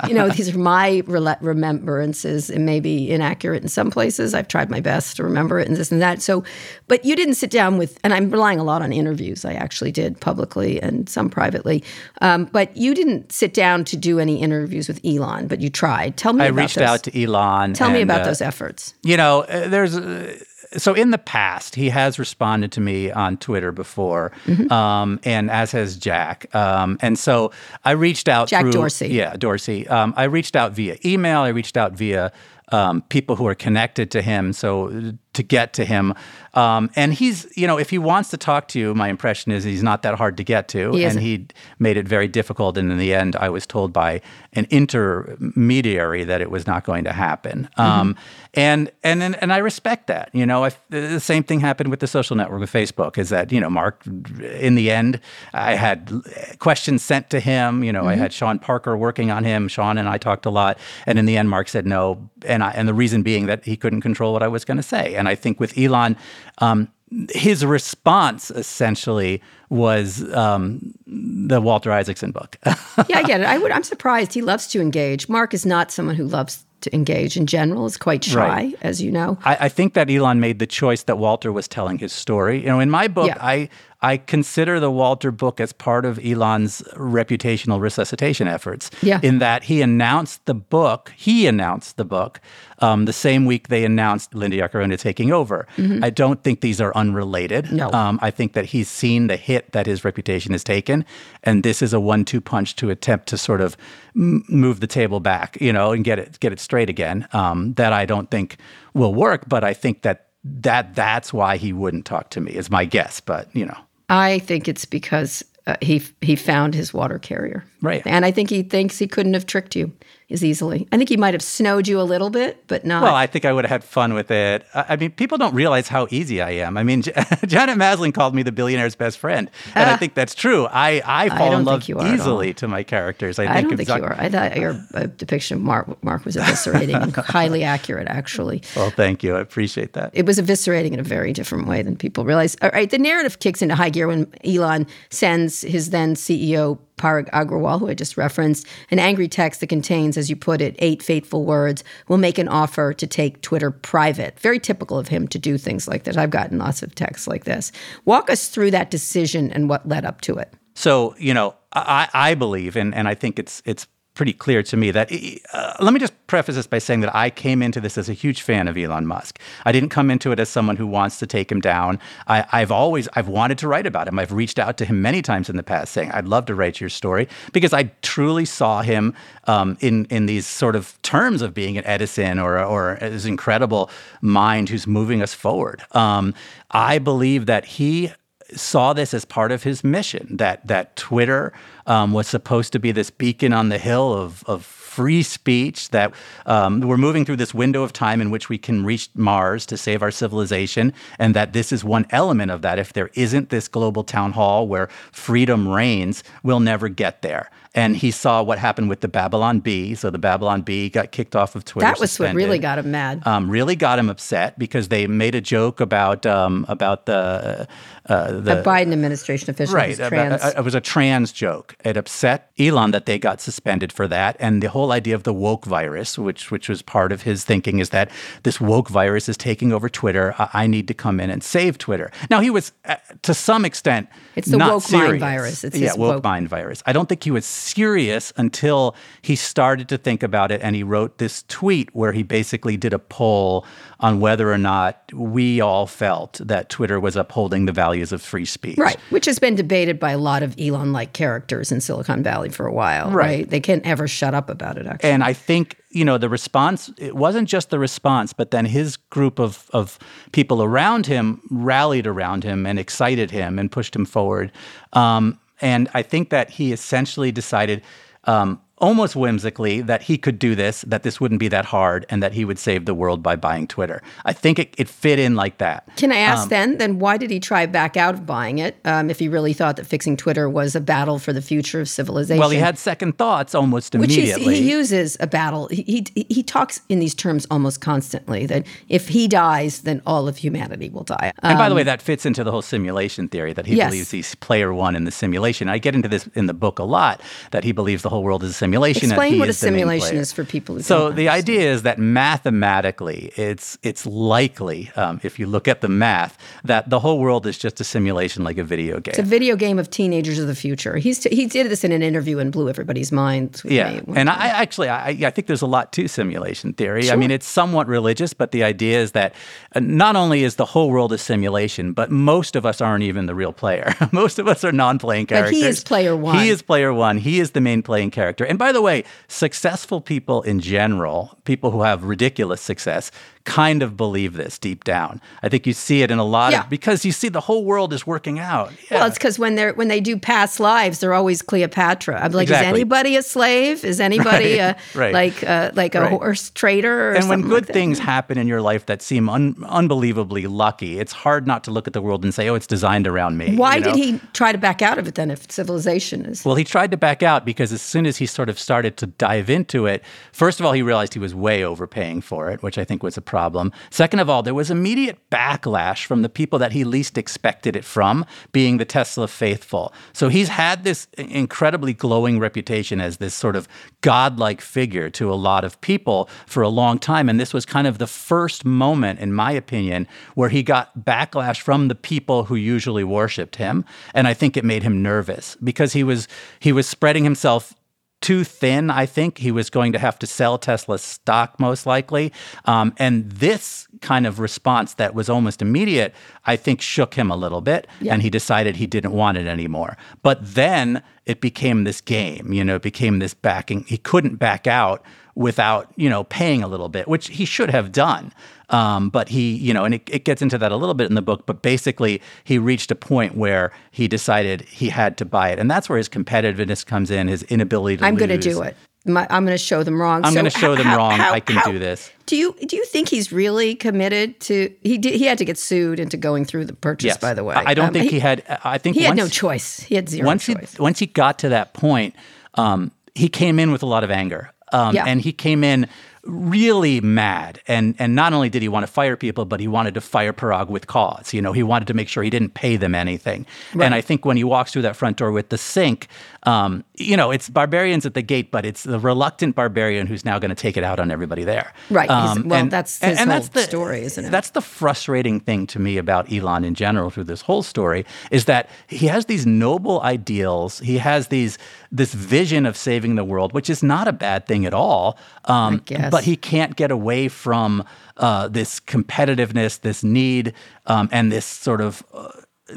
[0.08, 2.50] you know these are my rela- remembrances.
[2.50, 4.34] It may be inaccurate in some places.
[4.34, 6.22] I've tried my best to remember it, and this and that.
[6.22, 6.44] So,
[6.88, 9.46] but you didn't sit down with, and I'm relying a lot on interviews.
[9.46, 11.84] I actually did publicly and some privately,
[12.22, 16.18] um, but you didn't sit down to do any interviews with Elon, but you tried.
[16.18, 16.88] Tell me I about reached those.
[16.88, 17.74] out to Elon.
[17.74, 18.94] Tell me about uh, those efforts.
[19.04, 20.38] You know, uh, there's uh,
[20.78, 24.72] so in the past he has responded to me on Twitter before, Mm-hmm.
[24.72, 26.54] um, and as has Jack.
[26.54, 27.52] Um, and so
[27.86, 29.08] I reached out Jack through Dorsey.
[29.10, 29.88] Yeah, Dorsey.
[29.88, 31.42] Um, I reached out via email.
[31.42, 32.32] I reached out via.
[32.72, 36.14] Um, people who are connected to him, so to get to him,
[36.54, 39.64] um, and he's, you know, if he wants to talk to you, my impression is
[39.64, 42.78] he's not that hard to get to, He and he made it very difficult.
[42.78, 44.22] And in the end, I was told by
[44.54, 47.70] an intermediary that it was not going to happen.
[47.78, 48.16] Um,
[48.56, 50.30] and and and and I respect that.
[50.34, 53.18] You know, I, the same thing happened with the social network with Facebook.
[53.18, 54.04] Is that you know, Mark?
[54.06, 55.20] In the end,
[55.54, 56.12] I had
[56.58, 57.84] questions sent to him.
[57.84, 59.68] You know, I had Sean Parker working on him.
[59.68, 62.30] Sean and I talked a lot, and in the end, Mark said no.
[62.46, 64.84] And I, and the reason being that he couldn't control what I was going to
[64.84, 65.16] say.
[65.16, 66.18] And I think with Elon.
[66.60, 66.88] Um,
[67.32, 72.58] his response essentially was um, the Walter Isaacson book.
[72.66, 72.76] yeah,
[73.20, 73.48] I get it.
[73.48, 73.72] I would.
[73.72, 74.34] I'm surprised.
[74.34, 75.28] He loves to engage.
[75.30, 77.86] Mark is not someone who loves to engage in general.
[77.88, 78.76] Is quite shy, Right.
[78.82, 79.38] as you know.
[79.44, 82.60] I, I think that Elon made the choice that Walter was telling his story.
[82.62, 83.38] You know, in my book, Yeah.
[83.42, 83.70] I
[84.02, 88.90] I consider the Walter book as part of Elon's reputational resuscitation efforts.
[89.02, 89.20] Yeah.
[89.22, 92.40] In that he announced the book, he announced the book
[92.82, 95.68] um, the same week they announced Linda Yaccarino taking over.
[96.02, 97.66] I don't think these are unrelated.
[97.66, 97.76] Mm-hmm.
[97.76, 97.92] No.
[97.92, 101.06] Um, I think that he's seen the hit that his reputation has taken,
[101.44, 103.76] and this is a one-two punch to attempt to sort of
[104.16, 107.28] m- move the table back, you know, and get it get it straight again.
[107.34, 108.58] Um, that I don't think
[108.94, 112.70] will work, but I think that that that's why he wouldn't talk to me is
[112.70, 113.20] my guess.
[113.20, 113.78] But you know,
[114.10, 118.02] I think it's because uh, he he found his water carrier, Right.
[118.06, 119.94] And I think he thinks he couldn't have tricked you
[120.32, 120.88] as easily.
[120.92, 123.02] I think he might have snowed you a little bit, but not.
[123.02, 124.64] well, I think I would have had fun with it.
[124.76, 126.78] I, I mean, people don't realize how easy I am.
[126.78, 127.02] I mean,
[127.48, 130.68] Janet Maslin called me the billionaire's best friend, and I think that's true.
[130.68, 131.50] I I fall Ah.
[131.52, 133.40] don't in love think you are at easily to my characters.
[133.40, 134.16] I, I think don't think you are.
[134.20, 138.62] I thought your uh, depiction of Mark Mark was eviscerating and highly accurate, actually.
[138.76, 139.36] Well, thank you.
[139.36, 140.12] I appreciate that.
[140.14, 142.56] it was eviscerating in a very different way than people realize.
[142.62, 147.30] All right, the narrative kicks into high gear when Elon sends his then CEO Parag
[147.32, 151.02] Agrawal, who I just referenced, an angry text that contains, as you put it, eight
[151.02, 154.40] fateful words, will make an offer to take Twitter private.
[154.40, 156.18] Very typical of him to do things like this.
[156.18, 157.72] I've gotten lots of texts like this.
[158.06, 160.54] Walk us through that decision and what led up to it.
[160.76, 163.88] So, you know, I, I believe, and, and I think it's it's
[164.20, 165.10] pretty clear to me that.
[165.54, 168.14] Uh, let me just preface this by saying that I came into this as a
[168.14, 169.40] huge fan of Elon Musk.
[169.64, 172.00] I didn't come into it as someone who wants to take him down.
[172.28, 174.20] I, have always I've wanted to write about him.
[174.20, 176.82] I've reached out to him many times in the past, saying I'd love to write
[176.82, 179.14] your story because I truly saw him
[179.48, 183.90] um, in in these sort of terms of being an Edison or or this incredible
[184.20, 185.82] mind who's moving us forward.
[185.94, 186.34] Um,
[186.72, 188.12] I believe that he
[188.56, 191.54] saw this as part of his mission that that Twitter
[191.86, 196.14] um, was supposed to be this beacon on the hill of, of free speech, that
[196.46, 199.78] um, we're moving through this window of time in which we can reach Mars to
[199.78, 202.80] save our civilization, and that this is one element of that.
[202.80, 207.50] If there isn't this global town hall where freedom reigns, we'll never get there.
[207.76, 209.94] And he saw what happened with the Babylon Bee.
[209.94, 211.86] So the Babylon Bee got kicked off of Twitter.
[211.86, 212.36] That was suspended.
[212.36, 213.22] what really got him mad.
[213.28, 217.68] Um, really got him upset because they made a joke about um, about the
[218.08, 219.76] uh, the a Biden administration official.
[219.76, 220.44] Right, trans.
[220.44, 221.76] it was a trans joke.
[221.86, 225.34] It upset Elon that they got suspended for that, and the whole idea of the
[225.34, 228.10] woke virus, which which was part of his thinking, is that
[228.44, 230.34] this woke virus is taking over Twitter.
[230.40, 232.12] I, I need to come in and save Twitter.
[232.32, 235.10] Now he was, uh, to some extent, it's the not woke serious.
[235.10, 235.64] mind virus.
[235.64, 236.82] It's yeah, woke, woke mind virus.
[236.88, 240.84] I don't think he was serious until he started to think about it, and he
[240.84, 243.66] wrote this tweet where he basically did a poll
[244.00, 248.46] on whether or not we all felt that Twitter was upholding the values of free
[248.46, 248.78] speech.
[248.78, 252.50] Right, which has been debated by a lot of Elon like characters in Silicon Valley
[252.50, 253.12] for a while.
[253.12, 253.16] Right.
[253.16, 253.50] right.
[253.50, 255.10] They can't ever shut up about it, actually.
[255.10, 258.96] And I think, you know, the response, it wasn't just the response, but then his
[258.98, 260.00] group of, of
[260.32, 264.52] people around him rallied around him and excited him and pushed him forward.
[264.94, 267.82] Um, and I think that he essentially decided
[268.26, 272.24] um, almost whimsically that he could do this, that this wouldn't be that hard, and
[272.24, 274.02] that he would save the world by buying Twitter.
[274.26, 275.88] I think it, it fit in like that.
[275.98, 276.78] Can I ask um, then?
[276.78, 278.78] Then why did he try back out of buying it?
[278.86, 281.90] Um, if he really thought that fixing Twitter was a battle for the future of
[281.90, 282.40] civilization.
[282.40, 284.46] Well, he had second thoughts almost immediately.
[284.46, 285.68] Which he uses a battle.
[285.68, 288.46] He, he he talks in these terms almost constantly.
[288.46, 291.34] That if he dies, then all of humanity will die.
[291.44, 293.90] Um, and by the way, that fits into the whole simulation theory that he yes.
[293.90, 295.68] believes he's player one in the simulation.
[295.68, 297.22] I get into this in the book a lot.
[297.52, 299.10] That he believes the whole world is a simulation simulation.
[299.10, 300.76] Explain what a simulation is for people.
[300.76, 305.82] Who so the idea is that mathematically, it's it's likely, um, if you look at
[305.82, 309.12] the math, that the whole world is just a simulation, like a video game.
[309.12, 310.98] It's a video game of teenagers of the future.
[310.98, 313.62] He's t- he did this in an interview and blew everybody's mind.
[313.66, 317.04] Yeah, and I actually I, I think there's a lot to simulation theory.
[317.04, 317.14] Sure.
[317.14, 319.34] I mean, it's somewhat religious, but the idea is that
[319.76, 323.26] uh, not only is the whole world a simulation, but most of us aren't even
[323.26, 323.96] the real player.
[324.12, 325.60] most of us are non-playing characters.
[325.60, 326.38] But he is player one.
[326.38, 327.18] He is player one.
[327.18, 328.46] He is the main playing character.
[328.46, 333.10] And by the way, successful people in general, people who have ridiculous success,
[333.46, 335.22] kind of believe this deep down.
[335.42, 336.64] I think you see it in a lot yeah.
[336.64, 338.72] of because you see the whole world is working out.
[338.92, 339.00] Yeah.
[339.00, 342.22] Well, it's because when they're when they do past lives, they're always Cleopatra.
[342.22, 342.68] I'm like, exactly.
[342.68, 343.84] is anybody a slave?
[343.84, 344.76] Is anybody right.
[344.94, 345.14] a right.
[345.14, 346.10] like uh, like a right.
[346.10, 347.14] horse trader?
[347.14, 351.14] and when good like things happen in your life that seem un- unbelievably lucky, it's
[351.14, 353.76] hard not to look at the world and say, "Oh, it's designed around me." Why
[353.76, 353.94] you know?
[353.94, 355.32] did he try to back out of it then?
[355.32, 358.50] If civilization is well, he tried to back out because as soon as he sort
[358.50, 362.22] of started to dive into it, first of all, he realized he was way overpaying
[362.22, 363.72] for it, which I think was a problem.
[363.92, 367.86] Second of all, there was immediate backlash from the people that he least expected it
[367.86, 369.94] from, being the Tesla faithful.
[370.14, 373.68] So he's had this incredibly glowing reputation as this sort of
[374.02, 377.30] godlike figure to a lot of people for a long time.
[377.30, 381.62] And this was kind of the first moment, in my opinion, where he got backlash
[381.62, 383.86] from the people who usually worshiped him.
[384.16, 386.28] And I think it made him nervous because he was
[386.60, 387.76] he was spreading himself
[388.22, 389.38] too thin, I think.
[389.38, 392.34] He was going to have to sell Tesla's stock most likely.
[392.66, 396.14] Um, and this kind of response that was almost immediate,
[396.46, 397.88] I think shook him a little bit.
[398.02, 398.14] Yeah.
[398.14, 399.98] And he decided he didn't want it anymore.
[400.22, 403.84] But then it became this game, you know, it became this backing.
[403.84, 407.92] He couldn't back out without, you know, paying a little bit, which he should have
[407.92, 408.34] done.
[408.70, 411.16] Um, but he, you know, and it, it, gets into that a little bit in
[411.16, 415.50] the book, but basically he reached a point where he decided he had to buy
[415.50, 415.58] it.
[415.58, 418.76] And that's where his competitiveness comes in, his inability to I'm going to do it.
[419.06, 420.24] My, I'm going to show them wrong.
[420.24, 421.12] I'm So going to show them how- wrong.
[421.18, 422.12] how- I can how- do this.
[422.28, 424.72] Do you do you think he's really committed to?
[424.84, 427.08] He did, he had to get sued into going through the purchase.
[427.08, 427.18] Yes.
[427.18, 429.28] By the way, I I don't Um, think he, had, I think He had no
[429.28, 429.80] choice.
[429.80, 430.76] He had zero once choice.
[430.76, 432.14] he once he got to that point,
[432.54, 435.06] um, he came in with a lot of anger, um, Yeah.
[435.08, 435.88] and he came in
[436.30, 437.62] really mad.
[437.68, 440.34] And and not only did he want to fire people, but he wanted to fire
[440.34, 441.34] Parag with cause.
[441.34, 443.46] You know, he wanted to make sure he didn't pay them anything.
[443.74, 443.86] Right.
[443.86, 446.08] And I think when he walks through that front door with the sink,
[446.44, 450.40] um, you know, it's barbarians at the gate, but it's the reluctant barbarian who's now
[450.40, 451.74] going to take it out on everybody there.
[451.90, 452.10] Right.
[452.10, 454.32] Um, well, and, that's his and, and that's the, story, isn't it?
[454.32, 458.46] That's the frustrating thing to me about Elon in general through this whole story is
[458.46, 460.80] that he has these noble ideals.
[460.80, 461.58] He has these
[461.92, 465.18] this vision of saving the world, which is not a bad thing at all.
[465.46, 467.86] Um, but he can't get away from
[468.18, 470.54] uh, this competitiveness, this need,
[470.86, 472.30] um, and this sort of uh,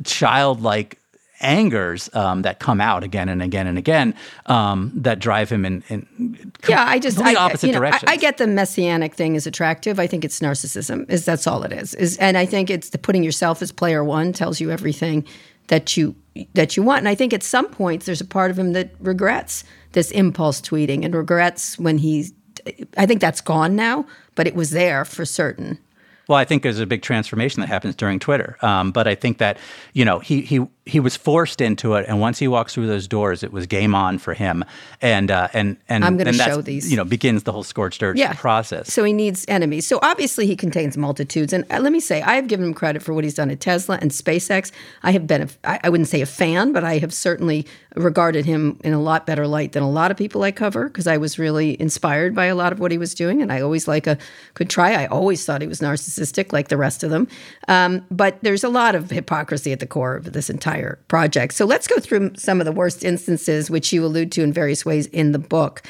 [0.04, 0.98] childlike
[1.42, 4.14] angers um, that come out again and again and again
[4.46, 8.08] um, that drive him in, in yeah I just I, opposite you know, directions.
[8.08, 9.98] I, I, get the messianic thing is attractive.
[9.98, 11.10] I think it's narcissism.
[11.10, 11.94] Is that's all it is.
[11.94, 15.24] Is and I think it's the putting yourself as player one tells you everything
[15.68, 16.14] that you
[16.54, 16.98] that you want.
[17.00, 20.60] And I think at some points there's a part of him that regrets this impulse
[20.60, 22.30] tweeting and regrets when he.
[22.96, 25.78] I think that's gone now, but it was there for certain.
[26.28, 28.56] Well, I think there's a big transformation that happens during Twitter.
[28.62, 29.58] Um, but I think that
[29.92, 33.08] you know he he he was forced into it, and once he walks through those
[33.08, 34.64] doors, it was game on for him.
[35.00, 36.90] And uh, and and I'm going to show these.
[36.90, 38.32] You know, begins the whole scorched earth yeah.
[38.34, 38.92] process.
[38.92, 39.86] So he needs enemies.
[39.86, 41.52] So obviously he contains multitudes.
[41.52, 43.60] And uh, let me say, I have given him credit for what he's done at
[43.60, 44.70] Tesla and SpaceX.
[45.02, 48.78] I have been, a, I wouldn't say a fan, but I have certainly regarded him
[48.84, 51.38] in a lot better light than a lot of people I cover because I was
[51.38, 53.42] really inspired by a lot of what he was doing.
[53.42, 54.18] And I always like a
[54.54, 54.92] could try.
[54.92, 57.28] I always thought he was narcissistic, like the rest of them.
[57.68, 61.54] Um, but there's a lot of hypocrisy at the core of this entire project.
[61.54, 64.84] So let's go through some of the worst instances, which you allude to in various
[64.84, 65.82] ways in the book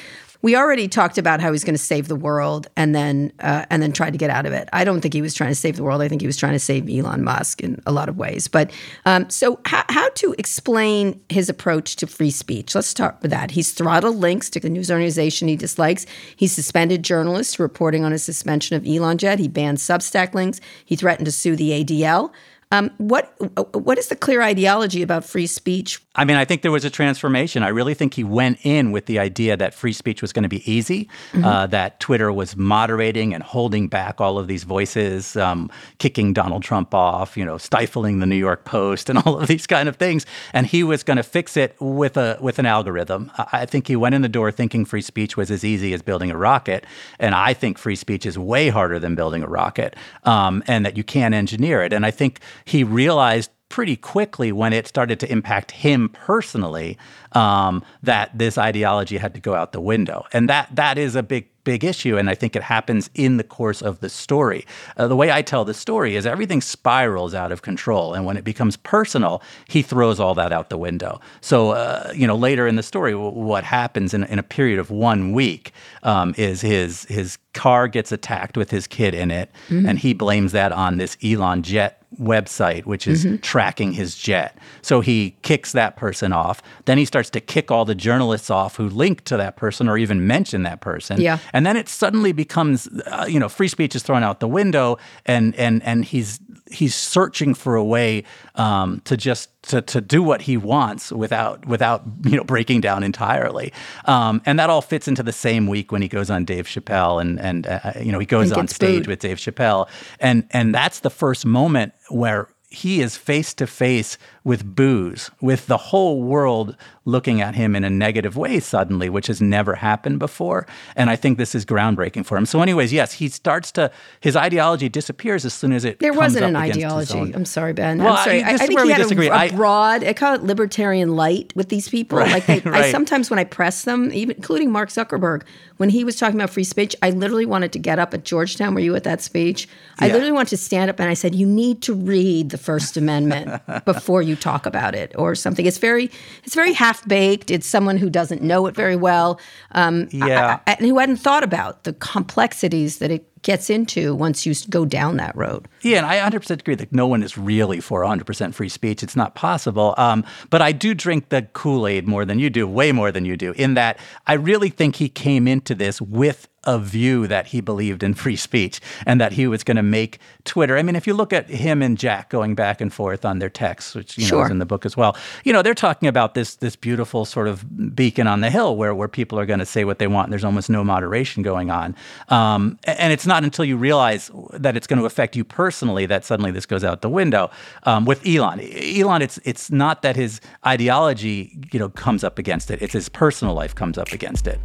[0.42, 3.80] we already talked about how he's going to save the world and then uh, and
[3.80, 4.68] then try to get out of it.
[4.72, 6.02] I don't think he was trying to save the world.
[6.02, 8.48] I think he was trying to save Elon Musk in a lot of ways.
[8.48, 8.72] But
[9.06, 12.74] um, so how, how to explain his approach to free speech?
[12.74, 13.52] Let's start with that.
[13.52, 16.06] He's throttled links to the news organization he dislikes.
[16.34, 19.38] He suspended journalists reporting on his suspension of Elon Jet.
[19.38, 20.60] He banned Substack links.
[20.84, 22.32] He threatened to sue the ADL.
[22.72, 23.34] Um, what
[23.74, 26.00] what is the clear ideology about free speech?
[26.14, 27.62] I mean, I think there was a transformation.
[27.62, 30.48] I really think he went in with the idea that free speech was going to
[30.48, 31.44] be easy, mm-hmm.
[31.44, 36.62] uh, that Twitter was moderating and holding back all of these voices, um, kicking Donald
[36.62, 39.96] Trump off, you know, stifling the New York Post, and all of these kind of
[39.96, 40.24] things.
[40.54, 43.30] And he was going to fix it with a with an algorithm.
[43.52, 46.30] I think he went in the door thinking free speech was as easy as building
[46.30, 46.86] a rocket,
[47.18, 50.96] and I think free speech is way harder than building a rocket, um, and that
[50.96, 51.92] you can't engineer it.
[51.92, 56.98] And I think he realized pretty quickly when it started to impact him personally
[57.32, 61.22] um, that this ideology had to go out the window, and that that is a
[61.22, 62.18] big big issue.
[62.18, 64.66] And I think it happens in the course of the story.
[64.96, 68.14] Uh, the way I tell the story is everything spirals out of control.
[68.14, 71.20] And when it becomes personal, he throws all that out the window.
[71.40, 74.80] So, uh, you know, later in the story, w- what happens in, in, a period
[74.80, 75.72] of one week
[76.02, 79.50] um, is his, his car gets attacked with his kid in it.
[79.68, 79.88] Mm-hmm.
[79.88, 83.36] And he blames that on this Elon jet website, which is mm-hmm.
[83.36, 84.56] tracking his jet.
[84.82, 86.62] So he kicks that person off.
[86.84, 89.98] Then he starts to kick all the journalists off who link to that person or
[89.98, 91.20] even mention that person.
[91.20, 91.38] Yeah.
[91.52, 94.98] And then it suddenly becomes, uh, you know, free speech is thrown out the window,
[95.26, 96.40] and and and he's
[96.72, 101.64] he's searching for a way um, to just to, to do what he wants without
[101.66, 103.72] without you know breaking down entirely,
[104.06, 107.20] um, and that all fits into the same week when he goes on Dave Chappelle
[107.20, 109.88] and and uh, you know he goes on stage with Dave Chappelle,
[110.20, 115.66] and and that's the first moment where he is face to face with boos, with
[115.66, 120.18] the whole world looking at him in a negative way suddenly, which has never happened
[120.18, 120.66] before.
[120.96, 122.46] And I think this is groundbreaking for him.
[122.46, 125.98] So, anyways, yes, he starts to his ideology disappears as soon as it.
[125.98, 127.32] There wasn't an ideology.
[127.34, 127.98] I'm sorry, Ben.
[127.98, 128.42] Well, I'm sorry.
[128.42, 129.28] I, I, think he had disagree.
[129.28, 130.04] a, a broad.
[130.04, 132.18] I call it libertarian light with these people.
[132.18, 132.84] Right, like they, right.
[132.84, 135.42] I sometimes when I press them, even including Mark Zuckerberg,
[135.76, 138.74] when he was talking about free speech, I literally wanted to get up at Georgetown.
[138.74, 139.68] Were you at that speech?
[139.98, 140.12] I yeah.
[140.12, 143.62] literally wanted to stand up and I said, "You need to read the First Amendment
[143.84, 145.66] before you." You talk about it or something.
[145.66, 146.10] It's very
[146.44, 147.50] it's very half baked.
[147.50, 149.38] It's someone who doesn't know it very well,
[149.72, 154.14] um, yeah, I, I, and who hadn't thought about the complexities that it gets into
[154.14, 155.68] once you go down that road.
[155.82, 159.02] Yeah, and I 100% agree that no one is really for 100% free speech.
[159.02, 159.94] It's not possible.
[159.98, 163.24] Um, but I do drink the Kool Aid more than you do, way more than
[163.24, 167.48] you do, in that I really think he came into this with a view that
[167.48, 170.76] he believed in free speech and that he was going to make Twitter.
[170.76, 173.50] I mean, if you look at him and Jack going back and forth on their
[173.50, 174.44] texts, which you know sure.
[174.44, 177.48] is in the book as well, you know, they're talking about this this beautiful sort
[177.48, 180.26] of beacon on the hill where where people are going to say what they want
[180.26, 181.96] and there's almost no moderation going on.
[182.28, 186.24] Um, and it's not until you realize that it's going to affect you personally that
[186.24, 187.50] suddenly this goes out the window.
[187.84, 192.70] Um, with Elon, Elon, it's it's not that his ideology you know comes up against
[192.70, 194.60] it; it's his personal life comes up against it.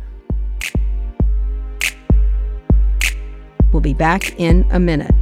[3.71, 5.13] We'll be back in a minute.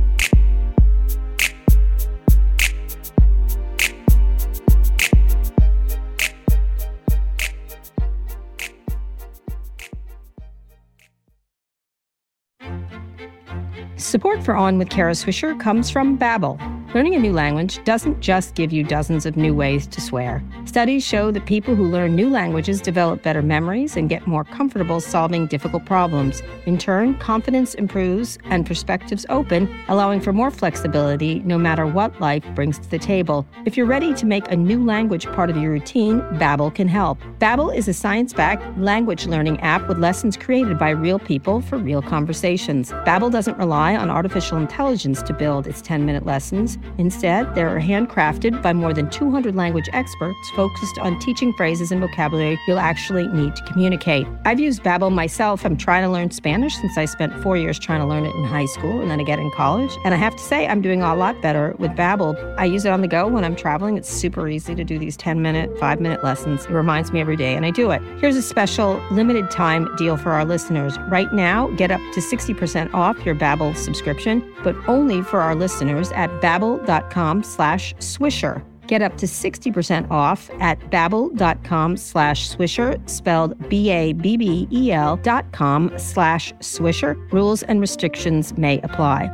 [13.97, 16.84] Support for On with Kara Swisher comes from Babbel.
[16.95, 20.41] Learning a new language doesn't just give you dozens of new ways to swear.
[20.63, 25.01] Studies show that people who learn new languages develop better memories and get more comfortable
[25.01, 26.41] solving difficult problems.
[26.65, 32.45] In turn, confidence improves and perspectives open, allowing for more flexibility no matter what life
[32.55, 33.45] brings to the table.
[33.65, 37.19] If you're ready to make a new language part of your routine, Babbel can help.
[37.39, 42.01] Babbel is a science-backed language learning app with lessons created by real people for real
[42.01, 42.93] conversations.
[43.05, 46.77] Babbel doesn't rely on artificial intelligence to build its 10-minute lessons.
[46.97, 52.01] Instead, they are handcrafted by more than 200 language experts focused on teaching phrases and
[52.01, 54.27] vocabulary you'll actually need to communicate.
[54.45, 55.65] I've used Babbel myself.
[55.65, 58.43] I'm trying to learn Spanish since I spent four years trying to learn it in
[58.43, 59.91] high school and then again in college.
[60.03, 62.35] And I have to say, I'm doing a lot better with Babbel.
[62.57, 63.97] I use it on the go when I'm traveling.
[63.97, 66.65] It's super easy to do these 10 minute, five minute lessons.
[66.65, 68.01] It reminds me every day, and I do it.
[68.19, 70.97] Here's a special limited time deal for our listeners.
[71.09, 76.11] Right now, get up to 60% off your Babbel subscription, but only for our listeners
[76.13, 78.63] at Babbel babbel.com slash swisher.
[78.87, 87.15] Get up to 60% off at babbel.com slash swisher, spelled B-A-B-B-E-L dot com slash swisher.
[87.31, 89.31] Rules and restrictions may apply.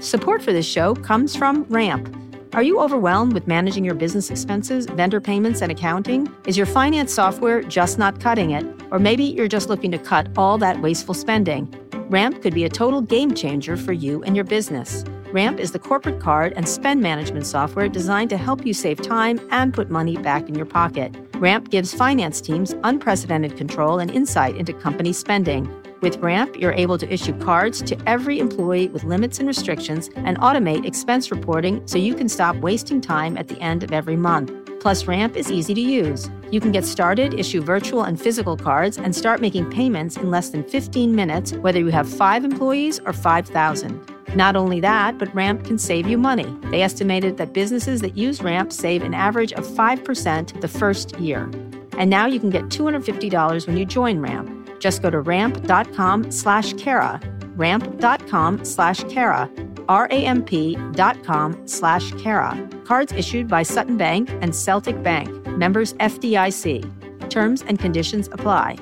[0.00, 2.14] Support for this show comes from Ramp.
[2.54, 6.32] Are you overwhelmed with managing your business expenses, vendor payments, and accounting?
[6.46, 8.64] Is your finance software just not cutting it?
[8.90, 11.68] Or maybe you're just looking to cut all that wasteful spending?
[12.08, 15.04] Ramp could be a total game changer for you and your business.
[15.32, 19.38] Ramp is the corporate card and spend management software designed to help you save time
[19.50, 21.14] and put money back in your pocket.
[21.34, 25.70] Ramp gives finance teams unprecedented control and insight into company spending.
[26.00, 30.38] With Ramp, you're able to issue cards to every employee with limits and restrictions and
[30.38, 34.50] automate expense reporting so you can stop wasting time at the end of every month.
[34.80, 36.30] Plus, Ramp is easy to use.
[36.50, 40.48] You can get started, issue virtual and physical cards, and start making payments in less
[40.48, 44.17] than 15 minutes, whether you have five employees or 5,000.
[44.34, 46.46] Not only that, but Ramp can save you money.
[46.70, 51.50] They estimated that businesses that use Ramp save an average of 5% the first year.
[51.98, 54.80] And now you can get $250 when you join Ramp.
[54.80, 57.20] Just go to ramp.com slash Kara,
[57.56, 59.50] ramp.com slash Kara,
[59.88, 62.68] R-A-M-P dot com slash Kara.
[62.84, 67.30] Cards issued by Sutton Bank and Celtic Bank, members FDIC.
[67.30, 68.78] Terms and conditions apply.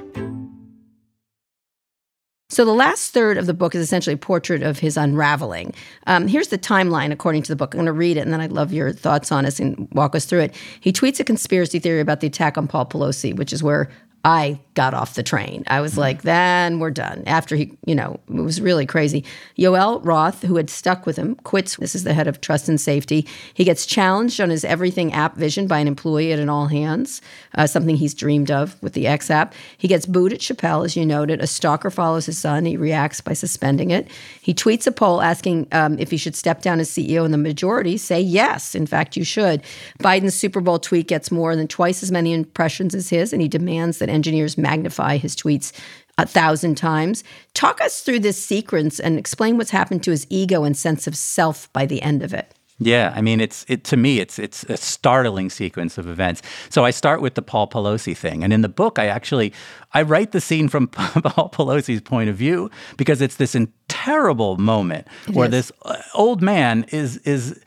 [2.48, 5.74] So the last third of the book is essentially a portrait of his unraveling.
[6.06, 7.74] Um, here's the timeline according to the book.
[7.74, 10.14] I'm going to read it, and then I'd love your thoughts on it and walk
[10.14, 10.54] us through it.
[10.80, 13.90] He tweets a conspiracy theory about the attack on Paul Pelosi, which is where
[14.26, 15.62] I got off the train.
[15.68, 17.22] I was like, then we're done.
[17.26, 19.24] After he, you know, it was really crazy.
[19.56, 21.76] Yoel Roth, who had stuck with him, quits.
[21.76, 23.24] This is the head of trust and safety.
[23.54, 27.22] He gets challenged on his everything app vision by an employee at an all hands,
[27.54, 29.54] uh, something he's dreamed of with the X app.
[29.78, 31.40] He gets booed at Chappelle, as you noted.
[31.40, 32.64] A stalker follows his son.
[32.64, 34.08] He reacts by suspending it.
[34.42, 37.38] He tweets a poll asking um, if he should step down as CEO, and the
[37.38, 38.74] majority say yes.
[38.74, 39.62] In fact, you should.
[40.00, 43.46] Biden's Super Bowl tweet gets more than twice as many impressions as his, and he
[43.46, 45.72] demands that engineers magnify his tweets
[46.18, 47.22] a thousand times.
[47.54, 51.16] Talk us through this sequence and explain what's happened to his ego and sense of
[51.16, 52.52] self by the end of it.
[52.78, 56.42] Yeah, I mean, it's it to me, it's it's a startling sequence of events.
[56.68, 59.54] So I start with the Paul Pelosi thing, and in the book, I actually
[59.94, 63.54] I write the scene from Paul Pelosi's point of view because it's this
[63.88, 65.50] terrible moment it where is.
[65.50, 67.60] this uh, old man is is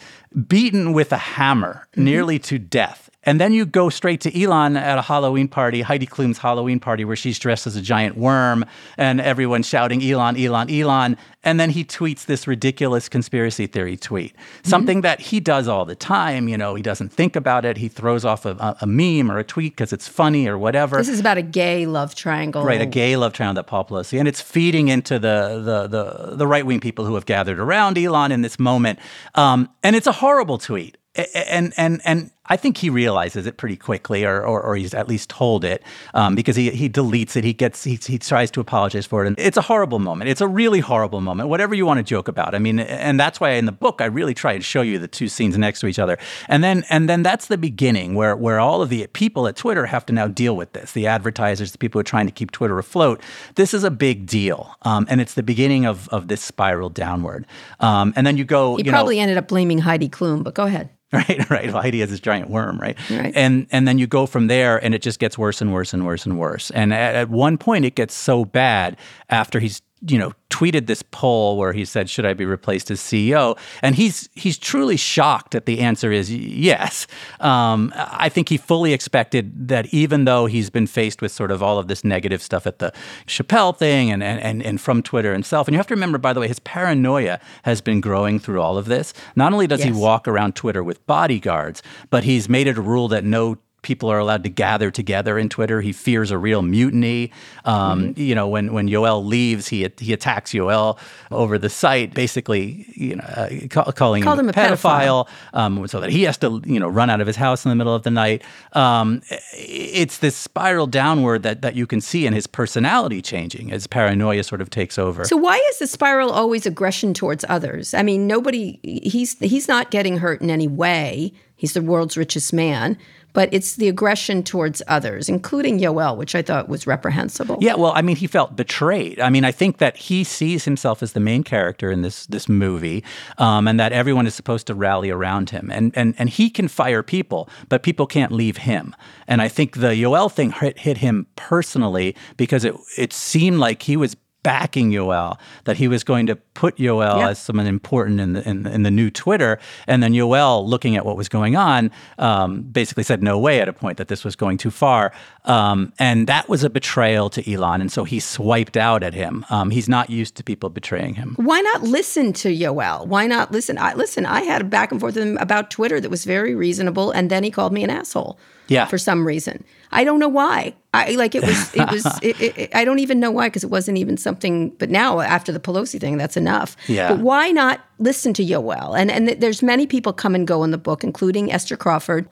[0.47, 2.03] beaten with a hammer mm-hmm.
[2.03, 6.05] nearly to death and then you go straight to Elon at a Halloween party, Heidi
[6.05, 8.65] Klum's Halloween party, where she's dressed as a giant worm
[8.97, 11.17] and everyone's shouting, Elon, Elon, Elon.
[11.43, 14.69] And then he tweets this ridiculous conspiracy theory tweet, mm-hmm.
[14.69, 16.47] something that he does all the time.
[16.47, 17.77] You know, he doesn't think about it.
[17.77, 20.97] He throws off a, a meme or a tweet because it's funny or whatever.
[20.97, 22.63] This is about a gay love triangle.
[22.63, 24.17] Right, a gay love triangle that Paul Pelosi.
[24.17, 27.97] And it's feeding into the, the, the, the right wing people who have gathered around
[27.97, 28.99] Elon in this moment.
[29.35, 33.75] Um, and it's a horrible tweet and and and I think he realizes it pretty
[33.75, 35.83] quickly, or or, or he's at least told it,
[36.13, 37.43] um, because he he deletes it.
[37.43, 40.29] He gets he, he tries to apologize for it, and it's a horrible moment.
[40.29, 41.49] It's a really horrible moment.
[41.49, 44.05] Whatever you want to joke about, I mean, and that's why in the book I
[44.05, 47.07] really try and show you the two scenes next to each other, and then and
[47.07, 50.27] then that's the beginning where where all of the people at Twitter have to now
[50.27, 50.93] deal with this.
[50.93, 53.21] The advertisers, the people who are trying to keep Twitter afloat.
[53.55, 57.45] This is a big deal, um, and it's the beginning of of this spiral downward.
[57.79, 58.75] Um, and then you go.
[58.75, 60.89] He you probably know, ended up blaming Heidi Klum, but go ahead.
[61.13, 62.97] right right heidi has this giant worm right?
[63.09, 65.93] right and and then you go from there and it just gets worse and worse
[65.93, 68.95] and worse and worse and at, at one point it gets so bad
[69.29, 72.99] after he's you know, tweeted this poll where he said, "Should I be replaced as
[72.99, 77.07] CEO?" And he's he's truly shocked that the answer is yes.
[77.39, 81.61] Um, I think he fully expected that, even though he's been faced with sort of
[81.61, 82.93] all of this negative stuff at the
[83.27, 85.67] Chappelle thing and and and from Twitter himself.
[85.67, 88.77] And you have to remember, by the way, his paranoia has been growing through all
[88.77, 89.13] of this.
[89.35, 89.87] Not only does yes.
[89.87, 94.09] he walk around Twitter with bodyguards, but he's made it a rule that no people
[94.09, 95.81] are allowed to gather together in Twitter.
[95.81, 97.31] He fears a real mutiny.
[97.65, 98.19] Um, mm-hmm.
[98.19, 100.97] You know, when when Yoel leaves, he he attacks Yoel
[101.31, 105.29] over the site, basically, you know, uh, call, calling him, him, a pedophile, pedophile.
[105.53, 107.75] Um, so that he has to you know run out of his house in the
[107.75, 108.43] middle of the night.
[108.73, 109.21] Um,
[109.53, 114.43] it's this spiral downward that that you can see in his personality changing as paranoia
[114.43, 115.25] sort of takes over.
[115.25, 117.93] So why is the spiral always aggression towards others?
[117.93, 121.33] I mean, nobody he's he's not getting hurt in any way.
[121.59, 122.97] He's the world's richest man
[123.33, 127.57] but it's the aggression towards others, including Yoel, which I thought was reprehensible.
[127.61, 129.19] Yeah, well, I mean, he felt betrayed.
[129.19, 132.49] I mean, I think that he sees himself as the main character in this this
[132.49, 133.03] movie,
[133.37, 136.67] um, and that everyone is supposed to rally around him, and and and he can
[136.67, 138.95] fire people, but people can't leave him.
[139.27, 143.83] And I think the Yoel thing hit, hit him personally because it it seemed like
[143.83, 147.29] he was backing Yoel, that he was going to put Yoel yeah.
[147.29, 149.59] as someone important in the, in, in, the new Twitter.
[149.87, 153.67] And then Yoel, looking at what was going on, um, basically said no way at
[153.67, 155.11] a point that this was going too far.
[155.45, 157.81] Um, and that was a betrayal to Elon.
[157.81, 159.45] And so he swiped out at him.
[159.49, 161.35] Um, he's not used to people betraying him.
[161.37, 163.07] Why not listen to Yoel?
[163.07, 163.77] Why not listen?
[163.77, 166.55] I, listen, I had a back and forth with him about Twitter that was very
[166.55, 167.11] reasonable.
[167.11, 168.39] And then he called me an asshole.
[168.69, 168.85] Yeah.
[168.85, 169.63] For some reason.
[169.91, 170.75] I don't know why.
[170.93, 171.75] I like it was.
[171.75, 172.05] It was.
[172.21, 174.69] it, it, I don't even know why because it wasn't even something.
[174.77, 176.77] But now after the Pelosi thing, that's enough.
[176.87, 177.09] Yeah.
[177.09, 178.97] But why not listen to Yoel?
[178.97, 182.29] And and there's many people come and go in the book, including Esther Crawford,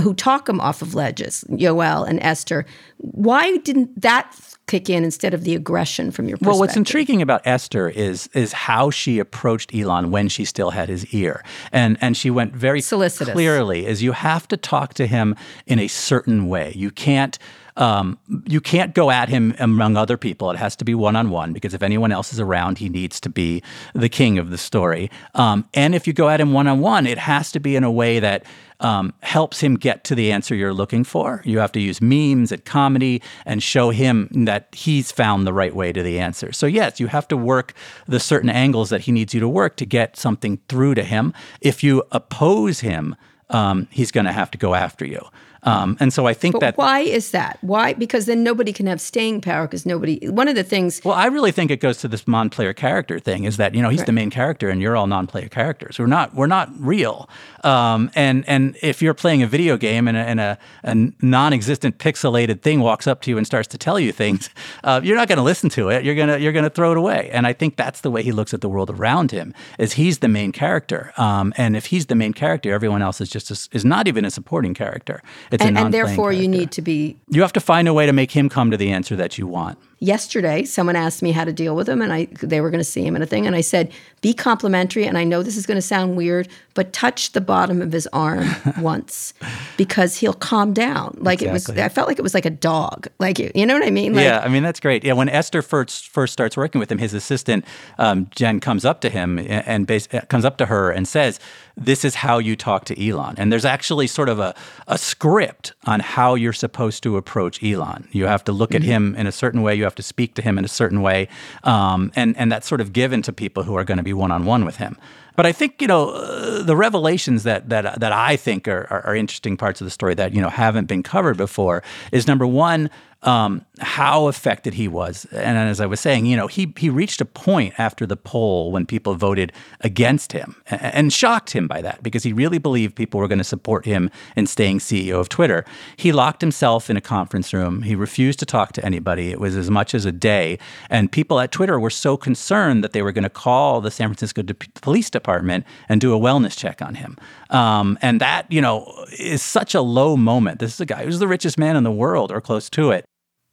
[0.00, 1.44] who talk him off of ledges.
[1.50, 2.64] Yoel and Esther.
[2.98, 4.34] Why didn't that
[4.66, 8.52] kick in instead of the aggression from your Well, what's intriguing about Esther is is
[8.52, 11.44] how she approached Elon when she still had his ear.
[11.72, 13.34] And and she went very Solicitous.
[13.34, 15.36] clearly is you have to talk to him
[15.66, 16.72] in a certain way.
[16.74, 17.38] You can't
[17.76, 20.50] um, you can't go at him among other people.
[20.50, 23.20] It has to be one on one because if anyone else is around, he needs
[23.20, 23.62] to be
[23.94, 25.10] the king of the story.
[25.34, 27.84] Um, and if you go at him one on one, it has to be in
[27.84, 28.44] a way that
[28.82, 31.40] um, helps him get to the answer you're looking for.
[31.44, 35.74] You have to use memes and comedy and show him that he's found the right
[35.74, 36.52] way to the answer.
[36.52, 37.72] So, yes, you have to work
[38.06, 41.32] the certain angles that he needs you to work to get something through to him.
[41.60, 43.14] If you oppose him,
[43.50, 45.24] um, he's going to have to go after you.
[45.64, 46.76] Um, and so I think but that.
[46.76, 47.58] Why is that?
[47.60, 47.92] Why?
[47.92, 50.28] Because then nobody can have staying power because nobody.
[50.28, 51.00] One of the things.
[51.04, 53.44] Well, I really think it goes to this non-player character thing.
[53.44, 54.06] Is that you know he's right.
[54.06, 55.98] the main character and you're all non-player characters.
[55.98, 56.34] We're not.
[56.34, 57.28] We're not real.
[57.62, 60.94] Um, and and if you're playing a video game and a, and a, a,
[61.24, 64.50] non-existent pixelated thing walks up to you and starts to tell you things,
[64.84, 66.04] uh, you're not going to listen to it.
[66.04, 67.30] You're gonna you're gonna throw it away.
[67.32, 69.54] And I think that's the way he looks at the world around him.
[69.78, 71.12] Is he's the main character.
[71.16, 74.24] Um, and if he's the main character, everyone else is just a, is not even
[74.24, 75.22] a supporting character.
[75.52, 76.42] It's and, and therefore character.
[76.42, 77.16] you need to be.
[77.28, 79.46] You have to find a way to make him come to the answer that you
[79.46, 82.80] want yesterday someone asked me how to deal with him and I they were going
[82.80, 85.56] to see him in a thing and I said be complimentary and I know this
[85.56, 88.48] is going to sound weird but touch the bottom of his arm
[88.80, 89.32] once
[89.76, 91.16] because he'll calm down.
[91.20, 91.48] Like exactly.
[91.48, 93.06] it was I felt like it was like a dog.
[93.20, 94.14] Like you know what I mean?
[94.14, 95.04] Like, yeah I mean that's great.
[95.04, 97.64] Yeah when Esther first first starts working with him his assistant
[97.98, 101.38] um, Jen comes up to him and, and base, comes up to her and says
[101.76, 103.34] this is how you talk to Elon.
[103.38, 104.54] And there's actually sort of a,
[104.88, 108.08] a script on how you're supposed to approach Elon.
[108.12, 108.82] You have to look mm-hmm.
[108.82, 110.68] at him in a certain way you have have to speak to him in a
[110.68, 111.28] certain way,
[111.64, 114.32] um, and and that's sort of given to people who are going to be one
[114.32, 114.96] on one with him.
[115.36, 119.06] But I think you know uh, the revelations that that that I think are, are,
[119.06, 122.46] are interesting parts of the story that you know haven't been covered before is number
[122.46, 122.90] one
[123.22, 125.26] um, how affected he was.
[125.32, 128.72] And as I was saying, you know, he he reached a point after the poll
[128.72, 132.96] when people voted against him and, and shocked him by that because he really believed
[132.96, 135.64] people were going to support him in staying CEO of Twitter.
[135.96, 137.82] He locked himself in a conference room.
[137.82, 139.30] He refused to talk to anybody.
[139.30, 140.58] It was as much as a day.
[140.90, 144.08] And people at Twitter were so concerned that they were going to call the San
[144.08, 147.16] Francisco De- Police Department and do a wellness check on him.
[147.50, 150.58] Um, and that, you know, is such a low moment.
[150.58, 153.04] This is a guy who's the richest man in the world or close to it.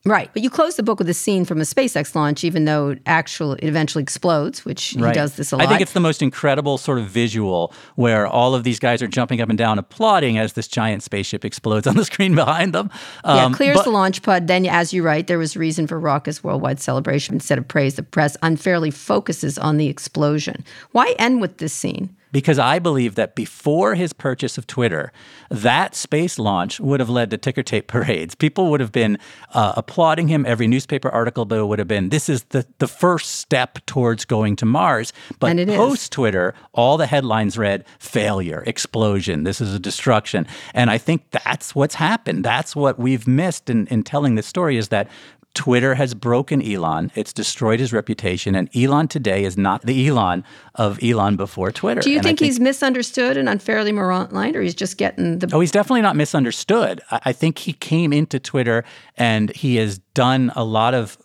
[0.05, 2.91] Right, but you close the book with a scene from a SpaceX launch, even though
[2.91, 5.09] it actually it eventually explodes, which right.
[5.09, 5.65] he does this a lot.
[5.65, 9.07] I think it's the most incredible sort of visual where all of these guys are
[9.07, 12.89] jumping up and down, applauding as this giant spaceship explodes on the screen behind them.
[13.25, 14.47] Um, yeah, clears but, the launch pad.
[14.47, 17.95] Then, as you write, there was reason for raucous worldwide celebration instead of praise.
[17.95, 20.63] The press unfairly focuses on the explosion.
[20.93, 22.15] Why end with this scene?
[22.31, 25.11] Because I believe that before his purchase of Twitter,
[25.49, 28.35] that space launch would have led to ticker tape parades.
[28.35, 29.17] People would have been
[29.53, 30.45] uh, applauding him.
[30.45, 34.65] Every newspaper article would have been, "This is the the first step towards going to
[34.65, 39.43] Mars." But post Twitter, all the headlines read failure, explosion.
[39.43, 42.43] This is a destruction, and I think that's what's happened.
[42.43, 45.07] That's what we've missed in, in telling this story is that
[45.53, 47.11] Twitter has broken Elon.
[47.15, 48.55] It's destroyed his reputation.
[48.55, 50.43] And Elon today is not the Elon
[50.75, 52.01] of Elon before Twitter.
[52.01, 55.49] Do you think, think, he's misunderstood and unfairly maligned, or he's just getting the.
[55.53, 57.01] Oh, he's definitely not misunderstood.
[57.11, 58.85] I, I think he came into Twitter
[59.17, 61.17] and he has done a lot of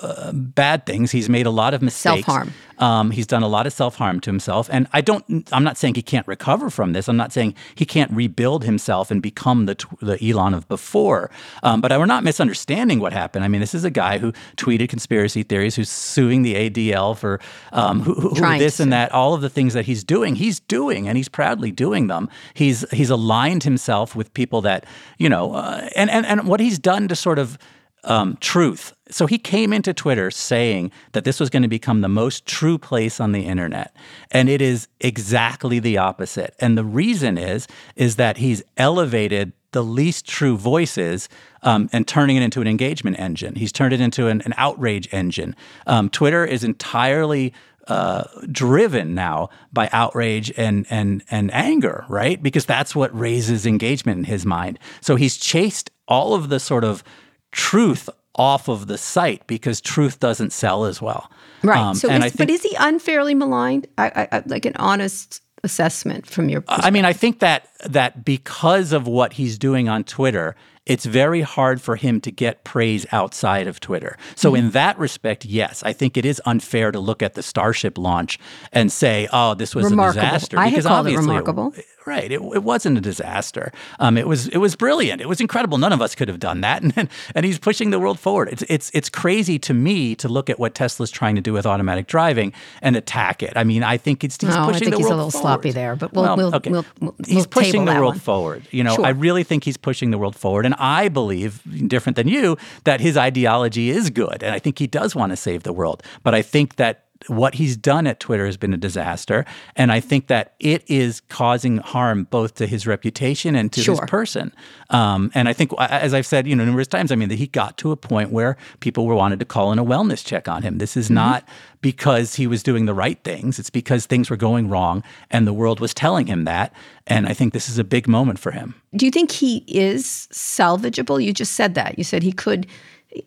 [0.00, 1.10] uh, bad things.
[1.10, 2.02] He's made a lot of mistakes.
[2.02, 2.52] Self harm.
[2.78, 5.48] Um, he's done a lot of self harm to himself, and I don't.
[5.52, 7.08] I'm not saying he can't recover from this.
[7.08, 11.30] I'm not saying he can't rebuild himself and become the the Elon of before.
[11.62, 13.44] Um, but we're not misunderstanding what happened.
[13.44, 17.40] I mean, this is a guy who tweeted conspiracy theories, who's suing the ADL for
[17.72, 19.12] um, who, who, who this and that.
[19.12, 22.28] All of the things that he's doing, he's doing, and he's proudly doing them.
[22.54, 24.84] He's he's aligned himself with people that
[25.18, 27.58] you know, uh, and and and what he's done to sort of
[28.06, 28.94] um, truth.
[29.10, 32.78] So he came into Twitter saying that this was going to become the most true
[32.78, 33.94] place on the internet,
[34.30, 36.54] and it is exactly the opposite.
[36.58, 41.28] And the reason is is that he's elevated the least true voices
[41.62, 43.56] um, and turning it into an engagement engine.
[43.56, 45.54] He's turned it into an, an outrage engine.
[45.86, 47.52] Um, Twitter is entirely
[47.88, 52.42] uh, driven now by outrage and and and anger, right?
[52.42, 54.78] Because that's what raises engagement in his mind.
[55.00, 57.04] So he's chased all of the sort of
[57.52, 61.30] truth off of the site because truth doesn't sell as well.
[61.62, 61.78] Right.
[61.78, 63.86] Um, so, is, think, but is he unfairly maligned?
[63.98, 66.62] I, I, like an honest assessment from your.
[66.68, 70.54] I mean, I think that that because of what he's doing on Twitter,
[70.86, 74.16] it's very hard for him to get praise outside of Twitter.
[74.36, 74.66] So, mm-hmm.
[74.66, 78.38] in that respect, yes, I think it is unfair to look at the Starship launch
[78.72, 80.20] and say, "Oh, this was remarkable.
[80.20, 81.72] a disaster." I because called it remarkable.
[81.76, 82.30] It, Right.
[82.30, 83.72] It, it wasn't a disaster.
[83.98, 85.20] Um, it was it was brilliant.
[85.20, 85.76] It was incredible.
[85.76, 86.82] None of us could have done that.
[86.96, 88.48] And, and he's pushing the world forward.
[88.50, 91.66] It's it's it's crazy to me to look at what Tesla's trying to do with
[91.66, 93.52] automatic driving and attack it.
[93.56, 95.42] I mean, I think it's he's no, pushing the world he's a little forward.
[95.42, 96.70] sloppy there, but we'll well, we'll, okay.
[96.70, 98.18] we'll, we'll, he's pushing the world one.
[98.18, 98.62] forward.
[98.70, 99.04] You know, sure.
[99.04, 103.00] I really think he's pushing the world forward, and I believe, different than you, that
[103.00, 106.02] his ideology is good, and I think he does want to save the world.
[106.22, 109.44] But I think that what he's done at Twitter has been a disaster.
[109.74, 113.94] And I think that it is causing harm both to his reputation and to sure.
[113.94, 114.52] his person.
[114.90, 117.46] Um, and I think, as I've said, you know, numerous times, I mean, that he
[117.46, 120.62] got to a point where people were wanted to call in a wellness check on
[120.62, 120.78] him.
[120.78, 121.14] This is mm-hmm.
[121.14, 121.48] not
[121.80, 123.58] because he was doing the right things.
[123.58, 126.72] It's because things were going wrong and the world was telling him that.
[127.06, 128.74] And I think this is a big moment for him.
[128.94, 131.22] Do you think he is salvageable?
[131.22, 131.98] You just said that.
[131.98, 132.66] You said he could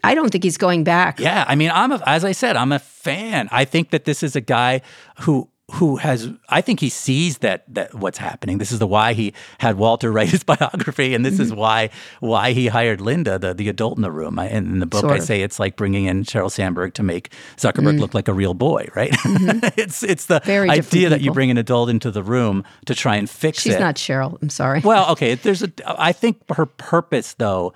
[0.03, 1.19] I don't think he's going back.
[1.19, 3.49] Yeah, I mean, I'm a, as I said, I'm a fan.
[3.51, 4.81] I think that this is a guy
[5.21, 8.57] who who has I think he sees that that what's happening.
[8.57, 11.43] This is the why he had Walter write his biography, and this mm-hmm.
[11.43, 14.39] is why why he hired Linda, the the adult in the room.
[14.39, 17.33] I, in the book, sort I say it's like bringing in Sheryl Sandberg to make
[17.57, 17.99] Zuckerberg mm.
[17.99, 19.11] look like a real boy, right?
[19.29, 19.79] Mm-hmm.
[19.79, 23.15] it's it's the Very idea that you bring an adult into the room to try
[23.15, 23.75] and fix She's it.
[23.75, 24.41] She's not Sheryl.
[24.41, 24.81] I'm sorry.
[24.83, 25.35] Well, okay.
[25.35, 25.71] There's a.
[25.85, 27.73] I think her purpose though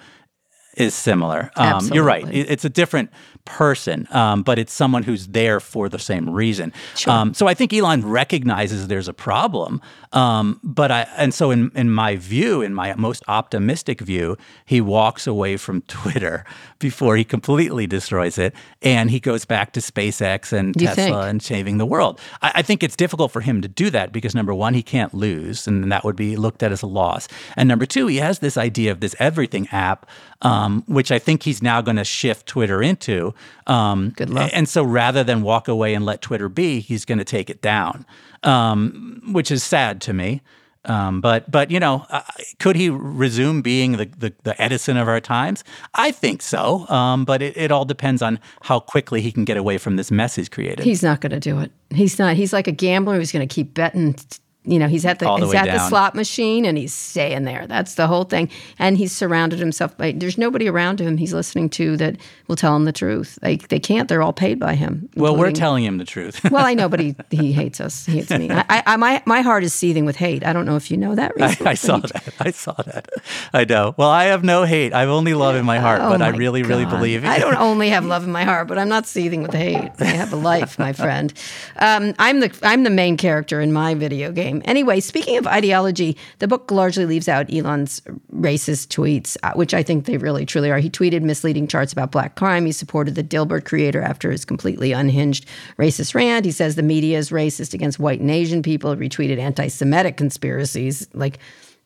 [0.76, 1.52] is similar.
[1.56, 2.26] Um, you're right.
[2.32, 3.12] It's a different
[3.46, 6.72] person, um, but it's someone who's there for the same reason.
[6.96, 7.14] Sure.
[7.14, 9.82] Um, so I think Elon recognizes there's a problem,
[10.14, 14.82] um, but I and so in in my view, in my most optimistic view, he
[14.82, 16.46] walks away from Twitter
[16.80, 21.16] before he completely destroys it, and he goes back to SpaceX and you Tesla think?
[21.16, 22.20] and saving the world.
[22.42, 25.14] I, I think it's difficult for him to do that because number one, he can't
[25.14, 28.40] lose, and that would be looked at as a loss, and number two, he has
[28.40, 30.06] this idea of this everything app,
[30.44, 33.34] um, which I think he's now going to shift Twitter into.
[33.66, 34.52] Um, Good luck.
[34.54, 37.62] And so rather than walk away and let Twitter be, he's going to take it
[37.62, 38.06] down,
[38.44, 40.42] um, which is sad to me.
[40.86, 42.22] Um, but but you know, uh,
[42.60, 45.64] could he resume being the, the, the Edison of our times?
[45.94, 46.86] I think so.
[46.90, 50.12] Um, but it, it all depends on how quickly he can get away from this
[50.12, 50.84] mess he's created.
[50.84, 51.72] He's not going to do it.
[51.92, 52.36] He's not.
[52.36, 54.18] He's like a gambler who's going to keep betting
[54.66, 55.76] you know, he's at the, the he's at down.
[55.76, 57.68] the slot machine and he's staying there.
[57.68, 58.50] That's the whole thing.
[58.80, 62.76] And he's surrounded himself by there's nobody around him he's listening to that will tell
[62.76, 63.38] him the truth.
[63.42, 64.08] They they can't.
[64.08, 65.10] They're all paid by him.
[65.16, 66.44] Well, we're telling him the truth.
[66.52, 68.06] well, I know, but he he hates us.
[68.06, 68.50] He hates me.
[68.52, 70.46] I, I, my my heart is seething with hate.
[70.46, 71.34] I don't know if you know that.
[71.40, 72.34] I, I, saw that.
[72.40, 73.10] I saw that.
[73.54, 73.96] I know.
[73.98, 74.94] Well, I have no hate.
[74.94, 76.00] I have only love in my heart.
[76.02, 76.70] Oh but my I really, God.
[76.70, 77.26] really believe.
[77.26, 79.92] I don't only have love in my heart, but I'm not seething with hate.
[80.00, 81.34] I have a life, my friend.
[81.78, 84.62] Um, I'm the I'm the main character in my video game game.
[84.66, 88.02] Anyway, speaking of ideology, the book largely leaves out Elon's
[88.34, 90.80] racist tweets, uh, which I think they really truly are.
[90.80, 92.66] He tweeted misleading charts about black crime.
[92.66, 95.46] He supported the Dilbert creator after his completely unhinged
[95.78, 96.46] racist rant.
[96.46, 98.96] He says the media is racist against white and Asian people.
[98.96, 101.40] He retweeted anti-Semitic conspiracies like,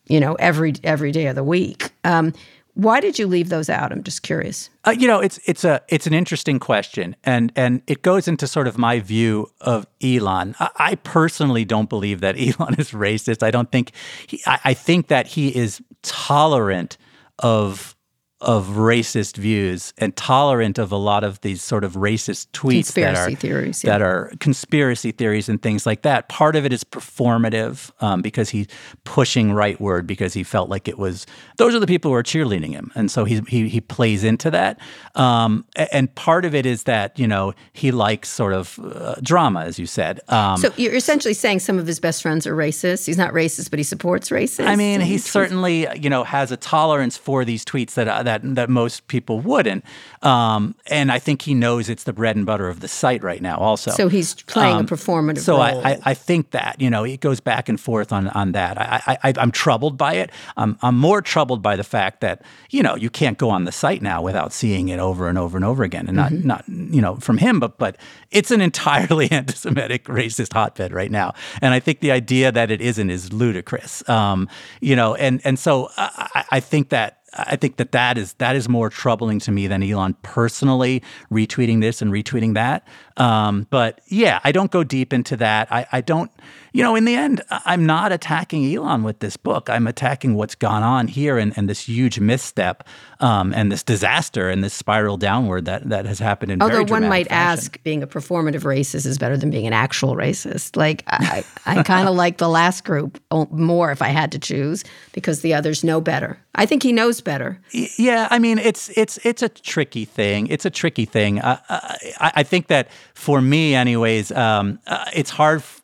[0.08, 1.92] you know, every every day of the week.
[2.04, 2.34] Um,
[2.78, 3.92] why did you leave those out?
[3.92, 4.70] I'm just curious.
[4.86, 8.46] Uh, you know, it's it's a it's an interesting question, and and it goes into
[8.46, 10.56] sort of my view of Elon.
[10.60, 13.42] I, I personally don't believe that Elon is racist.
[13.42, 13.94] I don't think.
[14.28, 16.98] He, I, I think that he is tolerant
[17.40, 17.96] of
[18.40, 23.16] of racist views and tolerant of a lot of these sort of racist tweets conspiracy
[23.16, 23.92] that are theories, yeah.
[23.92, 26.30] that are conspiracy theories and things like that.
[26.30, 28.68] Part of it is performative um, because he's
[29.06, 31.26] pushing rightward because he felt like it was
[31.58, 34.52] those are the people who are cheerleading him, and so he he, he plays into
[34.52, 34.80] that.
[35.16, 39.62] Um, and part of it is that you know he likes sort of uh, drama,
[39.62, 40.20] as you said.
[40.28, 43.08] Um, so you're essentially saying some of his best friends are racist.
[43.08, 44.68] He's not racist, but he supports racists.
[44.68, 48.08] I mean, he certainly you know has a tolerance for these tweets that.
[48.08, 49.84] Uh, that that most people wouldn't.
[50.22, 53.42] Um, and I think he knows it's the bread and butter of the site right
[53.42, 53.58] now.
[53.58, 55.40] Also, so he's playing um, a performative.
[55.40, 55.64] So role.
[55.64, 58.78] I, I, I, think that you know it goes back and forth on on that.
[58.78, 60.32] I, I am troubled by it.
[60.58, 63.72] I'm I'm more troubled by the fact that you know you can't go on the
[63.72, 66.48] site now without seeing it over and over and over again, and not mm-hmm.
[66.48, 67.98] not you know from him, but but
[68.32, 71.34] it's an entirely anti-Semitic, racist hotbed right now.
[71.62, 74.08] And I think the idea that it isn't is ludicrous.
[74.10, 74.50] Um,
[74.82, 78.56] you know, and and so I, I think that I think that that is that
[78.56, 82.88] is more troubling to me than Elon personally retweeting this and retweeting that.
[83.18, 85.72] Um, but yeah, I don't go deep into that.
[85.72, 86.32] I, I don't,
[86.72, 89.70] you know, in the end, I'm not attacking Elon with this book.
[89.70, 92.88] I'm attacking what's gone on here and, and this huge misstep
[93.20, 96.62] um, and this disaster and this spiral downward that that has happened in.
[96.62, 97.60] Although one might fashion.
[97.60, 100.76] ask, being a performative racist is better than being an actual racist.
[100.76, 104.84] Like I, I kind of like the last group more if I had to choose
[105.14, 106.38] because the others know better.
[106.54, 107.60] I think he knows better.
[107.72, 110.48] Yeah, I mean, it's it's it's a tricky thing.
[110.48, 111.40] It's a tricky thing.
[111.40, 115.60] Uh, I, I think that for me, anyways, um, uh, it's hard.
[115.60, 115.82] F-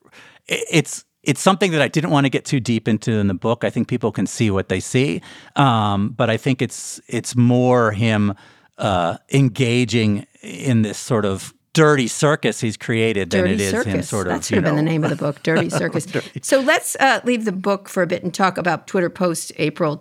[0.48, 3.64] it's it's something that I didn't want to get too deep into in the book.
[3.64, 5.22] I think people can see what they see,
[5.56, 8.36] um, but I think it's it's more him
[8.78, 13.94] uh, engaging in this sort of dirty circus he's created dirty than it is circus.
[13.94, 14.34] him sort of.
[14.34, 16.06] That should have been the name of the book, Dirty Circus.
[16.06, 16.40] dirty.
[16.44, 19.98] So let's uh, leave the book for a bit and talk about Twitter post April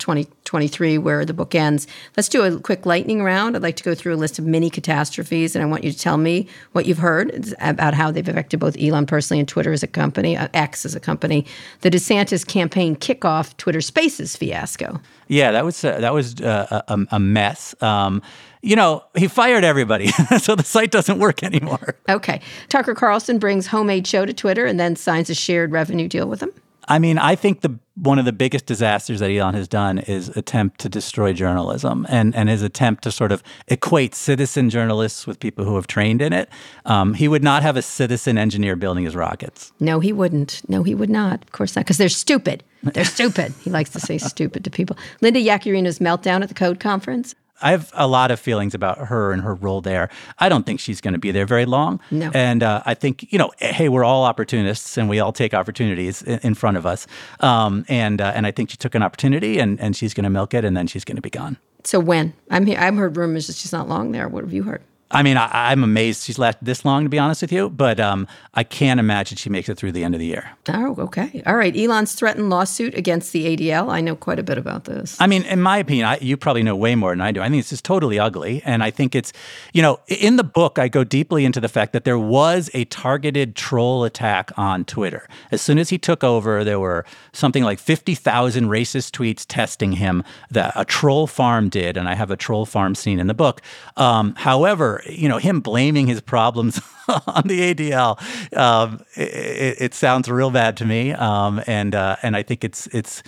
[0.53, 1.86] 2023, where the book ends.
[2.14, 3.57] Let's do a quick lightning round.
[3.57, 5.98] I'd like to go through a list of mini catastrophes, and I want you to
[5.98, 9.82] tell me what you've heard about how they've affected both Elon personally and Twitter as
[9.82, 11.46] a company, uh, X as a company.
[11.80, 15.00] The DeSantis campaign kickoff, Twitter Spaces fiasco.
[15.28, 17.74] Yeah, that was uh, that was uh, a, a, mess.
[17.80, 18.20] Um,
[18.61, 21.96] you know, he fired everybody, so the site doesn't work anymore.
[22.11, 22.42] Okay.
[22.68, 26.40] Tucker Carlson brings homemade show to Twitter and then signs a shared revenue deal with
[26.40, 26.50] them.
[26.89, 30.30] I mean, I think the one of the biggest disasters that Elon has done is
[30.30, 35.39] attempt to destroy journalism and, and his attempt to sort of equate citizen journalists with
[35.39, 36.49] people who have trained in it.
[36.87, 39.72] Um, he would not have a citizen engineer building his rockets.
[39.78, 40.62] No, he wouldn't.
[40.68, 41.43] No, he would not.
[41.43, 42.64] Of course not, because they're stupid.
[42.83, 43.53] They're stupid.
[43.61, 44.97] he likes to say stupid to people.
[45.20, 47.35] Linda Yaccarino's meltdown at the code conference.
[47.62, 50.08] I have a lot of feelings about her and her role there.
[50.38, 52.00] I don't think she's going to be there very long.
[52.10, 52.30] No.
[52.34, 56.22] And uh, I think, you know, hey, we're all opportunists and we all take opportunities
[56.22, 57.06] in, in front of us.
[57.40, 60.30] Um, and uh, and I think she took an opportunity and, and she's going to
[60.30, 61.56] milk it and then she's going to be gone.
[61.84, 62.32] So when?
[62.50, 64.28] I'm here, I've heard rumors that she's not long there.
[64.28, 64.82] What have you heard?
[65.12, 68.00] I mean, I, am amazed she's lasted this long, to be honest with you, but
[68.00, 70.52] um, I can't imagine she makes it through the end of the year.
[70.68, 71.42] Oh, okay.
[71.46, 71.76] All right.
[71.76, 73.90] Elon's threatened lawsuit against the ADL.
[73.90, 75.20] I know quite a bit about this.
[75.20, 77.42] I mean, in my opinion, I, you probably know way more than I do.
[77.42, 78.62] I think it's just totally ugly.
[78.64, 79.34] And I think it's,
[79.74, 82.86] you know, in the book, I go deeply into the fact that there was a
[82.86, 85.28] targeted troll attack on Twitter.
[85.50, 90.24] As soon as he took over, there were something like 50,000 racist tweets testing him
[90.50, 91.98] that a troll farm did.
[91.98, 93.60] And I have a troll farm scene in the book.
[93.98, 100.28] Um, however, you know, him blaming his problems on the ADL, um, it, it, sounds
[100.28, 101.12] real bad to me.
[101.12, 103.22] Um, and uh, and I think it's it's,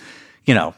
[0.45, 0.73] you know,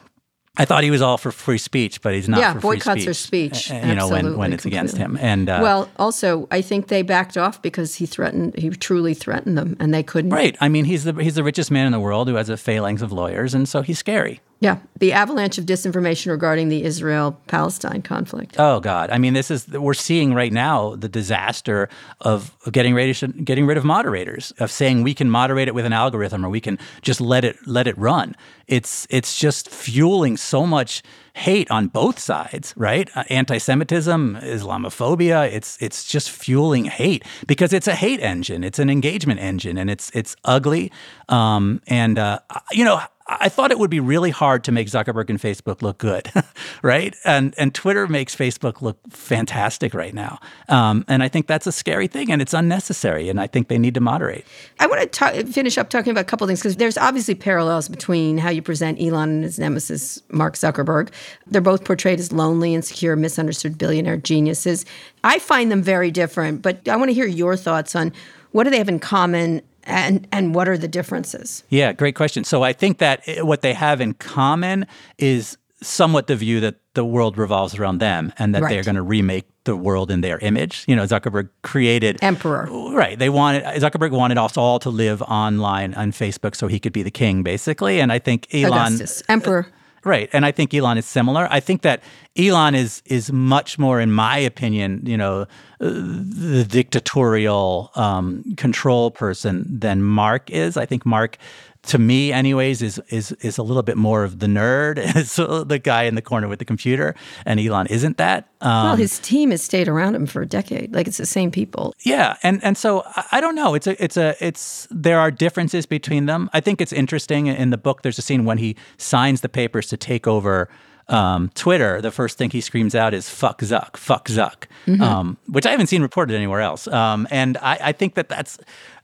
[0.57, 2.39] I thought he was all for free speech, but he's not.
[2.39, 3.55] Yeah, for boycotts free speech.
[3.55, 3.83] speech.
[3.85, 4.79] You know, when, when it's completely.
[4.79, 5.17] against him.
[5.21, 8.57] And uh, well, also, I think they backed off because he threatened.
[8.57, 10.31] He truly threatened them, and they couldn't.
[10.31, 10.57] Right.
[10.59, 13.01] I mean, he's the he's the richest man in the world who has a phalanx
[13.01, 14.41] of lawyers, and so he's scary.
[14.59, 18.55] Yeah, the avalanche of disinformation regarding the Israel Palestine conflict.
[18.57, 19.11] Oh God!
[19.11, 21.89] I mean, this is we're seeing right now the disaster
[22.21, 25.85] of getting ready to, getting rid of moderators, of saying we can moderate it with
[25.85, 28.35] an algorithm or we can just let it let it run.
[28.67, 31.03] It's it's just fueling so much
[31.35, 33.15] hate on both sides, right?
[33.15, 35.51] Uh, anti-Semitism, Islamophobia.
[35.51, 38.63] It's it's just fueling hate because it's a hate engine.
[38.63, 40.91] It's an engagement engine, and it's it's ugly.
[41.29, 42.39] Um, and uh,
[42.71, 45.97] you know I thought it would be really hard to make Zuckerberg and Facebook look
[45.97, 46.31] good,
[46.81, 47.15] right?
[47.25, 51.71] And and Twitter makes Facebook look fantastic right now, um, and I think that's a
[51.71, 54.45] scary thing, and it's unnecessary, and I think they need to moderate.
[54.79, 58.37] I want to finish up talking about a couple things because there's obviously parallels between
[58.37, 61.09] how you present Elon and his nemesis Mark Zuckerberg.
[61.45, 64.85] They're both portrayed as lonely, insecure, misunderstood billionaire geniuses.
[65.23, 68.13] I find them very different, but I want to hear your thoughts on
[68.51, 71.63] what do they have in common and and what are the differences?
[71.69, 72.43] Yeah, great question.
[72.43, 74.85] So I think that eh, what they have in common
[75.17, 78.69] is somewhat the view that the world revolves around them and that right.
[78.69, 80.83] they're going to remake the world in their image.
[80.87, 82.67] You know, Zuckerberg created emperor.
[82.71, 83.17] Right.
[83.17, 87.03] They wanted Zuckerberg wanted us all to live online on Facebook so he could be
[87.03, 87.99] the king, basically.
[87.99, 89.67] And I think Elon Augustus, emperor.
[90.07, 90.29] Right.
[90.31, 91.49] And I think Elon is similar.
[91.51, 92.01] I think that
[92.37, 95.47] Elon is is much more, in my opinion, you know,
[95.79, 100.77] the dictatorial um, control person than Mark is.
[100.77, 101.37] I think Mark
[101.83, 105.79] to me anyways is is is a little bit more of the nerd as the
[105.81, 107.15] guy in the corner with the computer
[107.45, 110.93] and Elon isn't that um, well his team has stayed around him for a decade.
[110.93, 111.93] Like it's the same people.
[112.03, 113.75] Yeah and and so I don't know.
[113.75, 116.49] It's a it's a it's there are differences between them.
[116.53, 119.87] I think it's interesting in the book there's a scene when he signs the papers
[119.87, 120.69] to take over
[121.09, 125.01] um, Twitter, the first thing he screams out is "fuck Zuck, fuck Zuck," mm-hmm.
[125.01, 126.87] um, which I haven't seen reported anywhere else.
[126.87, 128.59] Um, and I, I, think that that's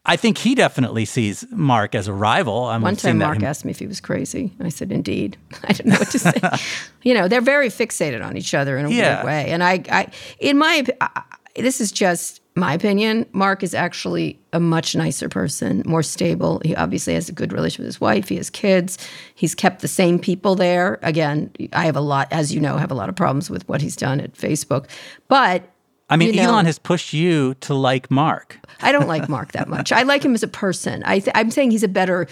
[0.06, 2.66] I think he definitely sees Mark as a rival.
[2.66, 4.52] I'm One time, Mark him- asked me if he was crazy.
[4.60, 6.34] I said, "Indeed." I didn't know what to say.
[7.04, 9.16] you know, they're very fixated on each other in a yeah.
[9.16, 10.08] weird way, and I, I,
[10.40, 11.22] in my, I,
[11.56, 13.26] this is just my opinion.
[13.32, 16.62] Mark is actually a much nicer person, more stable.
[16.66, 18.28] He obviously has a good relationship with his wife.
[18.28, 18.98] He has kids.
[19.34, 21.00] He's kept the same people there.
[21.02, 23.82] Again, I have a lot, as you know, have a lot of problems with what
[23.82, 24.88] he's done at Facebook,
[25.28, 25.73] but
[26.14, 28.60] I mean, you know, Elon has pushed you to like Mark.
[28.82, 29.92] I don't like Mark that much.
[29.92, 31.02] I like him as a person.
[31.08, 32.28] I th- I'm saying he's a better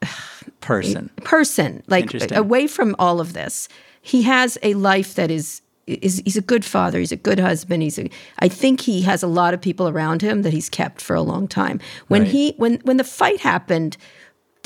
[0.60, 1.10] person.
[1.24, 3.68] Person, like away from all of this,
[4.00, 7.00] he has a life that is is he's a good father.
[7.00, 7.82] He's a good husband.
[7.82, 8.08] He's a.
[8.38, 11.22] I think he has a lot of people around him that he's kept for a
[11.22, 11.80] long time.
[12.06, 12.30] When right.
[12.30, 13.96] he when when the fight happened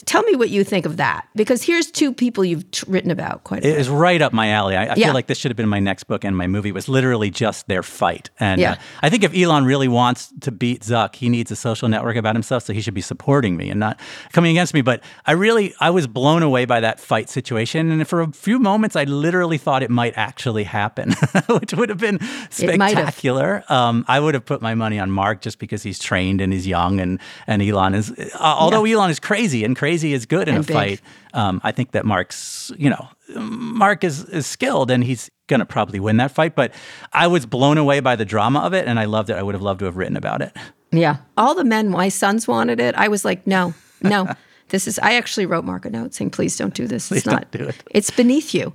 [0.06, 3.44] Tell me what you think of that, because here's two people you've t- written about
[3.44, 3.64] quite.
[3.64, 3.80] A it bit.
[3.80, 4.76] is right up my alley.
[4.76, 5.06] I, I yeah.
[5.06, 7.68] feel like this should have been my next book, and my movie was literally just
[7.68, 8.30] their fight.
[8.38, 8.72] And yeah.
[8.72, 12.16] uh, I think if Elon really wants to beat Zuck, he needs a social network
[12.16, 13.98] about himself, so he should be supporting me and not
[14.32, 14.82] coming against me.
[14.82, 18.58] But I really, I was blown away by that fight situation, and for a few
[18.58, 21.12] moments, I literally thought it might actually happen,
[21.48, 22.18] which would have been
[22.50, 23.64] spectacular.
[23.68, 26.66] Um, I would have put my money on Mark just because he's trained and he's
[26.66, 28.96] young, and and Elon is, uh, although yeah.
[28.96, 30.74] Elon is crazy and crazy crazy is good in and a big.
[30.74, 31.00] fight.
[31.32, 35.66] Um, I think that Mark's, you know, Mark is, is skilled and he's going to
[35.66, 36.54] probably win that fight.
[36.54, 36.72] But
[37.12, 39.36] I was blown away by the drama of it and I loved it.
[39.36, 40.56] I would have loved to have written about it.
[40.90, 41.18] Yeah.
[41.36, 42.94] All the men, my sons wanted it.
[42.96, 44.28] I was like, no, no.
[44.68, 47.10] this is, I actually wrote Mark a note saying, please don't do this.
[47.10, 47.82] It's please not, do it.
[47.90, 48.72] It's beneath you.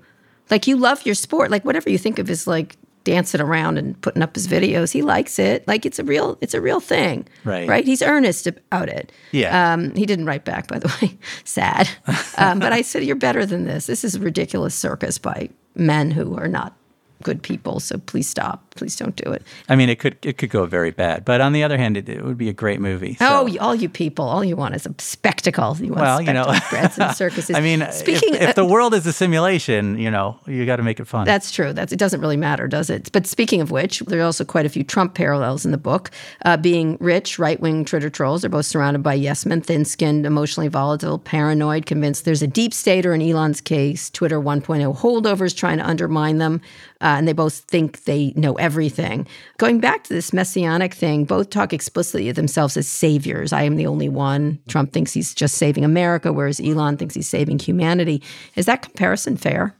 [0.49, 1.51] Like you love your sport.
[1.51, 4.91] Like whatever you think of is like dancing around and putting up his videos.
[4.91, 5.67] He likes it.
[5.67, 7.27] Like it's a real it's a real thing.
[7.43, 7.67] Right.
[7.67, 7.85] Right.
[7.85, 9.11] He's earnest about it.
[9.31, 9.73] Yeah.
[9.73, 11.17] Um, he didn't write back, by the way.
[11.43, 11.89] Sad.
[12.37, 13.85] Um, but I said, You're better than this.
[13.85, 16.75] This is a ridiculous circus by men who are not
[17.23, 17.79] good people.
[17.79, 18.63] So please stop.
[18.75, 19.43] Please don't do it.
[19.67, 22.07] I mean, it could it could go very bad, but on the other hand, it,
[22.07, 23.15] it would be a great movie.
[23.15, 23.25] So.
[23.27, 25.75] Oh, all you people, all you want is a spectacle.
[25.77, 27.55] You want well, you know, breads and circuses.
[27.55, 30.83] I mean, speaking, if, if the world is a simulation, you know, you got to
[30.83, 31.25] make it fun.
[31.25, 31.73] That's true.
[31.73, 31.99] That's it.
[31.99, 33.11] Doesn't really matter, does it?
[33.11, 36.11] But speaking of which, there are also quite a few Trump parallels in the book.
[36.45, 40.25] Uh, being rich, right wing Twitter trolls are both surrounded by yes men, thin skinned,
[40.25, 45.55] emotionally volatile, paranoid, convinced there's a deep state, or in Elon's case, Twitter 1.0 holdovers
[45.55, 46.61] trying to undermine them.
[47.01, 49.27] Uh, and they both think they know everything.
[49.57, 53.53] Going back to this messianic thing, both talk explicitly of themselves as saviors.
[53.53, 54.59] I am the only one.
[54.67, 58.21] Trump thinks he's just saving America, whereas Elon thinks he's saving humanity.
[58.55, 59.75] Is that comparison fair?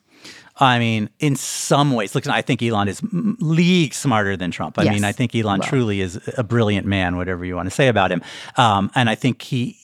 [0.62, 4.78] I mean, in some ways, look, I think Elon is league smarter than Trump.
[4.78, 4.94] I yes.
[4.94, 5.70] mean, I think Elon well.
[5.70, 8.22] truly is a brilliant man, whatever you want to say about him.
[8.58, 9.78] Um, and I think he,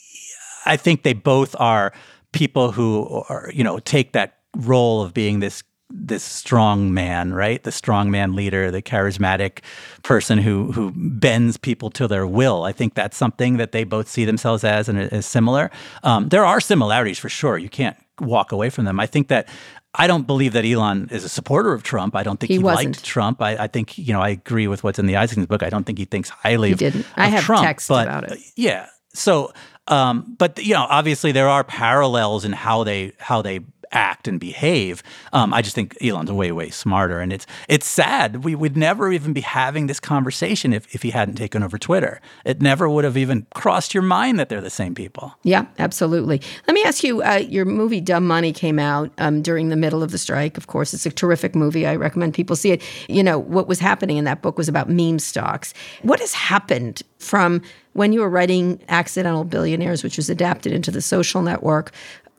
[0.66, 1.94] I think they both are
[2.34, 7.64] people who are, you know, take that role of being this this strong man, right?
[7.64, 9.60] The strong man leader, the charismatic
[10.04, 12.64] person who who bends people to their will.
[12.64, 15.70] I think that's something that they both see themselves as and is similar.
[16.04, 17.58] Um, there are similarities for sure.
[17.58, 19.00] You can't walk away from them.
[19.00, 19.48] I think that
[19.94, 22.16] I don't believe that Elon is a supporter of Trump.
[22.16, 23.42] I don't think he, he liked Trump.
[23.42, 25.64] I, I, think you know I agree with what's in the Isaacson's book.
[25.64, 27.06] I don't think he thinks highly he of, didn't.
[27.16, 28.40] I have Trump, text but, about it.
[28.56, 28.88] Yeah.
[29.14, 29.54] So,
[29.88, 33.60] um, but you know, obviously there are parallels in how they how they
[33.92, 35.04] act and behave.
[35.34, 37.20] Um, I just think Elon's way, way smarter.
[37.20, 38.44] And it's it's sad.
[38.44, 42.22] We would never even be having this conversation if, if he hadn't taken over Twitter.
[42.44, 45.34] It never would have even crossed your mind that they're the same people.
[45.44, 46.42] Yeah, absolutely.
[46.68, 50.04] Let me ask you uh, your movie Dumb Money came out um, during the middle
[50.04, 50.58] of the strike.
[50.58, 51.86] Of course, it's a terrific movie.
[51.86, 52.82] I recommend people see it.
[53.08, 55.74] You know, what was happening in that book was about meme stocks.
[56.02, 57.62] What has happened from
[57.94, 61.92] when you were writing Accidental Billionaires, which was adapted into the social network,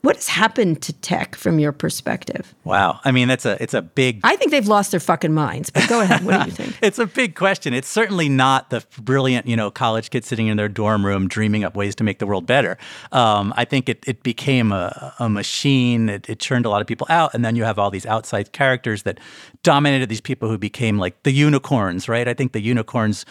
[0.07, 2.55] what has happened to tech from your perspective?
[2.63, 3.01] Wow.
[3.03, 5.69] I mean, that's a it's a big I think they've lost their fucking minds.
[5.69, 6.23] But go ahead.
[6.23, 6.79] What do you think?
[6.81, 7.73] it's a big question.
[7.73, 11.65] It's certainly not the brilliant, you know, college kids sitting in their dorm room dreaming
[11.65, 12.77] up ways to make the world better.
[13.11, 16.07] Um, I think it, it became a, a machine.
[16.07, 18.53] It, it churned a lot of people out, and then you have all these outside
[18.53, 19.19] characters that
[19.63, 22.27] dominated these people who became like the unicorns, right?
[22.27, 23.25] I think the unicorns,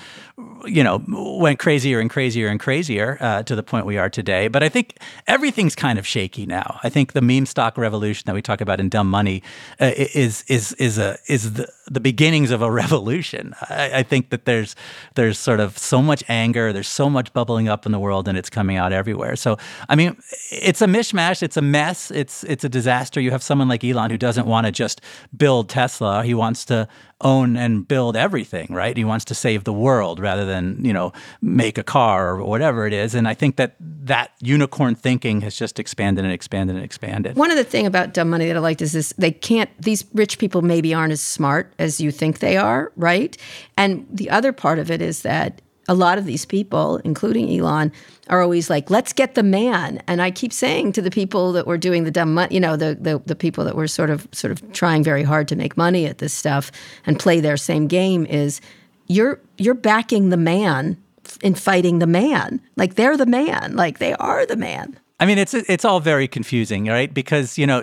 [0.64, 4.49] you know, went crazier and crazier and crazier uh, to the point we are today.
[4.49, 6.81] But I think everything's kind of shaky now.
[6.83, 9.43] I think the meme stock revolution that we talk about in Dumb Money
[9.81, 13.55] uh, is is is a is the the beginnings of a revolution.
[13.68, 14.74] I, I, think that there's
[15.14, 18.37] there's sort of so much anger, there's so much bubbling up in the world, and
[18.37, 19.37] it's coming out everywhere.
[19.37, 19.57] So
[19.89, 20.16] I mean,
[20.51, 23.20] it's a mishmash, it's a mess, it's it's a disaster.
[23.20, 25.01] You have someone like Elon who doesn't want to just
[25.37, 26.89] build Tesla; he wants to
[27.21, 28.97] own and build everything, right?
[28.97, 32.87] He wants to save the world rather than you know make a car or whatever
[32.87, 33.14] it is.
[33.14, 37.37] And I think that that unicorn thinking has just expanded and expanded and expanded.
[37.37, 39.71] One of the thing about dumb money that I liked is this: they can't.
[39.81, 43.37] These rich people maybe aren't as smart as you think they are, right?
[43.77, 47.93] And the other part of it is that a lot of these people, including Elon,
[48.28, 51.66] are always like, "Let's get the man." And I keep saying to the people that
[51.66, 54.26] were doing the dumb money, you know, the, the the people that were sort of
[54.32, 56.72] sort of trying very hard to make money at this stuff
[57.07, 58.61] and play their same game is,
[59.07, 60.97] you're you're backing the man
[61.43, 62.61] in fighting the man.
[62.76, 63.76] Like they're the man.
[63.76, 64.99] Like they are the man.
[65.18, 67.12] I mean, it's it's all very confusing, right?
[67.12, 67.82] Because you know,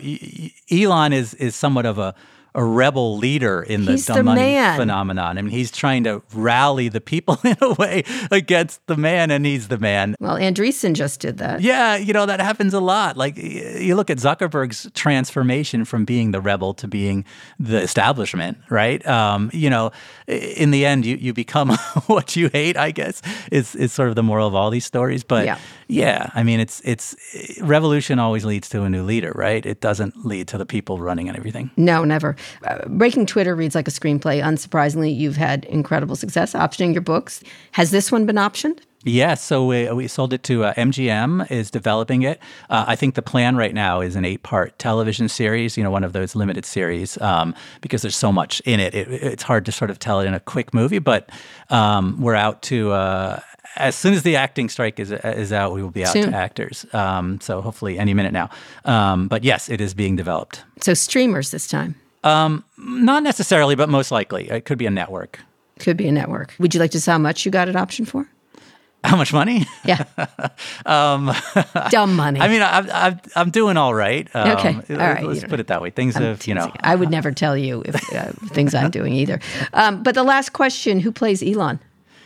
[0.71, 2.13] Elon is is somewhat of a
[2.55, 4.77] a rebel leader in the he's dumb the money man.
[4.77, 5.37] phenomenon.
[5.37, 9.45] I mean, he's trying to rally the people in a way against the man, and
[9.45, 10.15] he's the man.
[10.19, 11.61] Well, Andreessen just did that.
[11.61, 13.17] Yeah, you know that happens a lot.
[13.17, 17.25] Like you look at Zuckerberg's transformation from being the rebel to being
[17.59, 19.05] the establishment, right?
[19.07, 19.91] Um, you know,
[20.27, 21.69] in the end, you you become
[22.07, 22.77] what you hate.
[22.77, 25.23] I guess is is sort of the moral of all these stories.
[25.23, 25.57] But yeah,
[25.93, 27.15] yeah I mean, it's it's
[27.61, 29.65] revolution always leads to a new leader, right?
[29.65, 31.71] It doesn't lead to the people running and everything.
[31.77, 32.35] No, never.
[32.65, 34.43] Uh, Breaking Twitter reads like a screenplay.
[34.43, 37.43] Unsurprisingly, you've had incredible success optioning your books.
[37.71, 38.79] Has this one been optioned?
[39.05, 42.39] Yes, so we, we sold it to uh, MGM is developing it.
[42.69, 46.05] Uh, I think the plan right now is an eight-part television series, you know, one
[46.05, 48.95] of those limited series, um, because there's so much in it.
[48.95, 49.09] it.
[49.09, 51.29] It's hard to sort of tell it in a quick movie, but
[51.69, 53.41] um, we're out to uh,
[53.75, 56.31] as soon as the acting strike is is out, we will be out Soon.
[56.31, 56.85] to actors.
[56.93, 58.49] Um, so hopefully any minute now.
[58.85, 60.63] Um, but yes, it is being developed.
[60.81, 61.95] So streamers this time.
[62.23, 65.39] Um, not necessarily, but most likely it could be a network.
[65.79, 66.53] Could be a network.
[66.59, 68.27] Would you like to say how much you got an option for?
[69.03, 69.65] How much money?
[69.83, 70.05] Yeah.
[70.85, 71.33] um,
[71.89, 72.39] Dumb money.
[72.39, 74.29] I mean, I'm, I'm, I'm doing all right.
[74.33, 74.75] Um, Okay.
[74.91, 75.25] All right.
[75.25, 75.89] Let's put it that way.
[75.89, 76.71] Things I'm have, you know.
[76.79, 79.41] I would never tell you if uh, things I'm doing either.
[79.73, 81.81] Um, but the last question: Who plays Elon?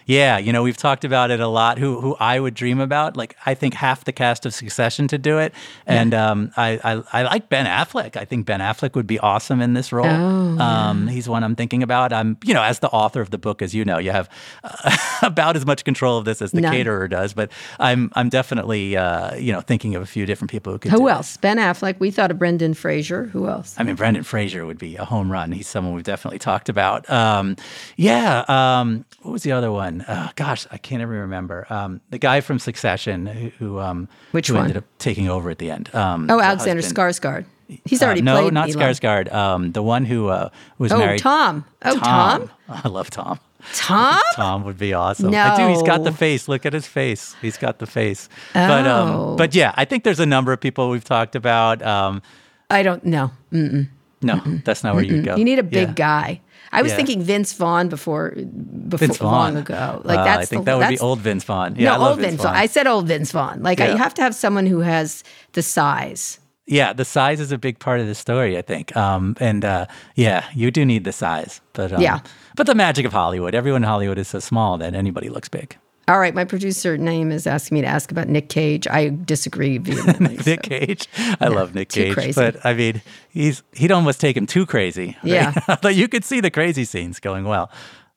[0.08, 1.78] Yeah, you know, we've talked about it a lot.
[1.78, 3.18] Who who I would dream about?
[3.18, 5.54] Like, I think half the cast of Succession to do it,
[5.86, 8.16] and um, I, I I like Ben Affleck.
[8.16, 10.06] I think Ben Affleck would be awesome in this role.
[10.08, 12.14] Oh, um, he's one I'm thinking about.
[12.14, 14.30] I'm, you know, as the author of the book, as you know, you have
[14.64, 16.72] uh, about as much control of this as the None.
[16.72, 17.34] caterer does.
[17.34, 20.92] But I'm I'm definitely uh, you know thinking of a few different people who could.
[20.92, 21.12] Who do it.
[21.12, 21.36] else?
[21.36, 22.00] Ben Affleck.
[22.00, 23.26] We thought of Brendan Fraser.
[23.26, 23.76] Who else?
[23.78, 25.52] I mean, Brendan Fraser would be a home run.
[25.52, 27.10] He's someone we've definitely talked about.
[27.10, 27.58] Um,
[27.98, 28.46] yeah.
[28.48, 29.97] Um, what was the other one?
[30.08, 31.66] Uh, gosh, I can't even remember.
[31.70, 34.64] Um, the guy from Succession who, who, um, Which who one?
[34.64, 35.94] ended up taking over at the end.
[35.96, 36.98] Um, Oh, the Alexander husband.
[37.16, 37.46] Skarsgård.
[37.86, 38.80] He's Uh, already no, played not Elon.
[38.82, 39.34] Skarsgård.
[39.34, 41.20] Um, the one who uh, was Oh, married.
[41.20, 41.66] Tom.
[41.84, 42.50] Oh, Tom.
[42.70, 43.40] I love Tom.
[43.74, 44.22] Tom.
[44.36, 45.34] Tom would be awesome.
[45.36, 45.68] I do.
[45.68, 46.48] He's got the face.
[46.48, 47.36] Look at his face.
[47.42, 48.30] He's got the face.
[48.54, 49.32] But Oh.
[49.32, 51.82] um, but yeah, I think there's a number of people we've talked about.
[51.82, 52.22] Um,
[52.70, 53.32] I don't know.
[53.52, 53.88] Mm-mm.
[54.22, 55.36] no, that's not where you'd go.
[55.36, 55.94] You need a big Yeah.
[55.94, 56.42] guy.
[56.72, 56.98] I was Yeah.
[56.98, 59.32] thinking Vince Vaughn before, before Vince Vaughn.
[59.32, 60.02] long ago.
[60.04, 61.76] Like Uh, that's I think the, that would be old Vince Vaughn.
[61.78, 62.56] Yeah, I no, old Vince Vaughn.
[62.56, 63.62] I said old Vince Vaughn.
[63.64, 63.92] Like Yeah.
[63.92, 66.40] you have to have someone who has the size.
[66.70, 68.96] Yeah, the size is a big part of the story, I think.
[68.98, 72.20] Um, and uh, yeah, you do need the size, but um, Yeah.
[72.58, 73.56] But the magic of Hollywood.
[73.56, 75.78] Everyone in Hollywood is so small that anybody looks big.
[76.10, 78.88] All right, my producer name is asking me to ask about Nick Cage.
[78.88, 80.38] I disagree vehemently.
[80.46, 80.70] Nick so.
[80.70, 81.08] Cage,
[81.42, 82.32] I love Nick Cage, crazy.
[82.40, 85.08] but I mean, he's he'd almost take him too crazy.
[85.08, 85.18] right?
[85.24, 85.76] Yeah.
[85.82, 87.70] but you could see the crazy scenes going well.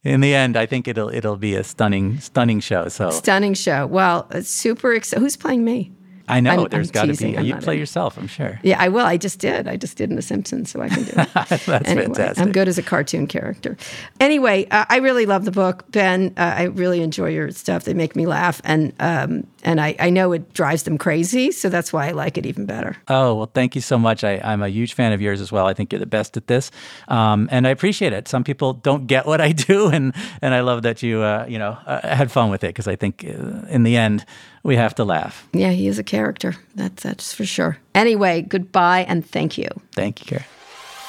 [0.04, 2.88] In the end, I think it'll it'll be a stunning stunning show.
[2.88, 3.86] So Stunning show.
[3.86, 5.20] Well, super excited.
[5.20, 5.92] Who's playing me?
[6.30, 7.36] I know I'm- there's got to be.
[7.36, 8.58] I'm You play yourself, I'm sure.
[8.62, 9.06] Yeah, I will.
[9.06, 9.68] I just did.
[9.68, 11.28] I just did in The Simpsons, so I can do it.
[11.34, 12.38] That's anyway, fantastic.
[12.44, 13.76] I'm good as a cartoon character.
[14.18, 16.32] Anyway, uh, I really love the book, Ben.
[16.36, 17.84] Uh, I really enjoy your stuff.
[17.84, 21.68] They make me laugh, and um, and I, I know it drives them crazy, so
[21.68, 22.96] that's why I like it even better.
[23.08, 24.24] Oh, well, thank you so much.
[24.24, 25.66] I, I'm a huge fan of yours as well.
[25.66, 26.70] I think you're the best at this.
[27.08, 28.26] Um, and I appreciate it.
[28.28, 29.88] Some people don't get what I do.
[29.88, 32.88] And, and I love that you, uh, you know, uh, had fun with it because
[32.88, 34.24] I think uh, in the end,
[34.62, 35.46] we have to laugh.
[35.52, 36.56] Yeah, he is a character.
[36.74, 37.78] That's that's for sure.
[37.94, 39.68] Anyway, goodbye and thank you.
[39.92, 40.44] Thank you, Kara.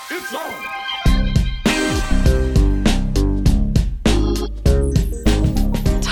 [0.09, 0.61] It's on.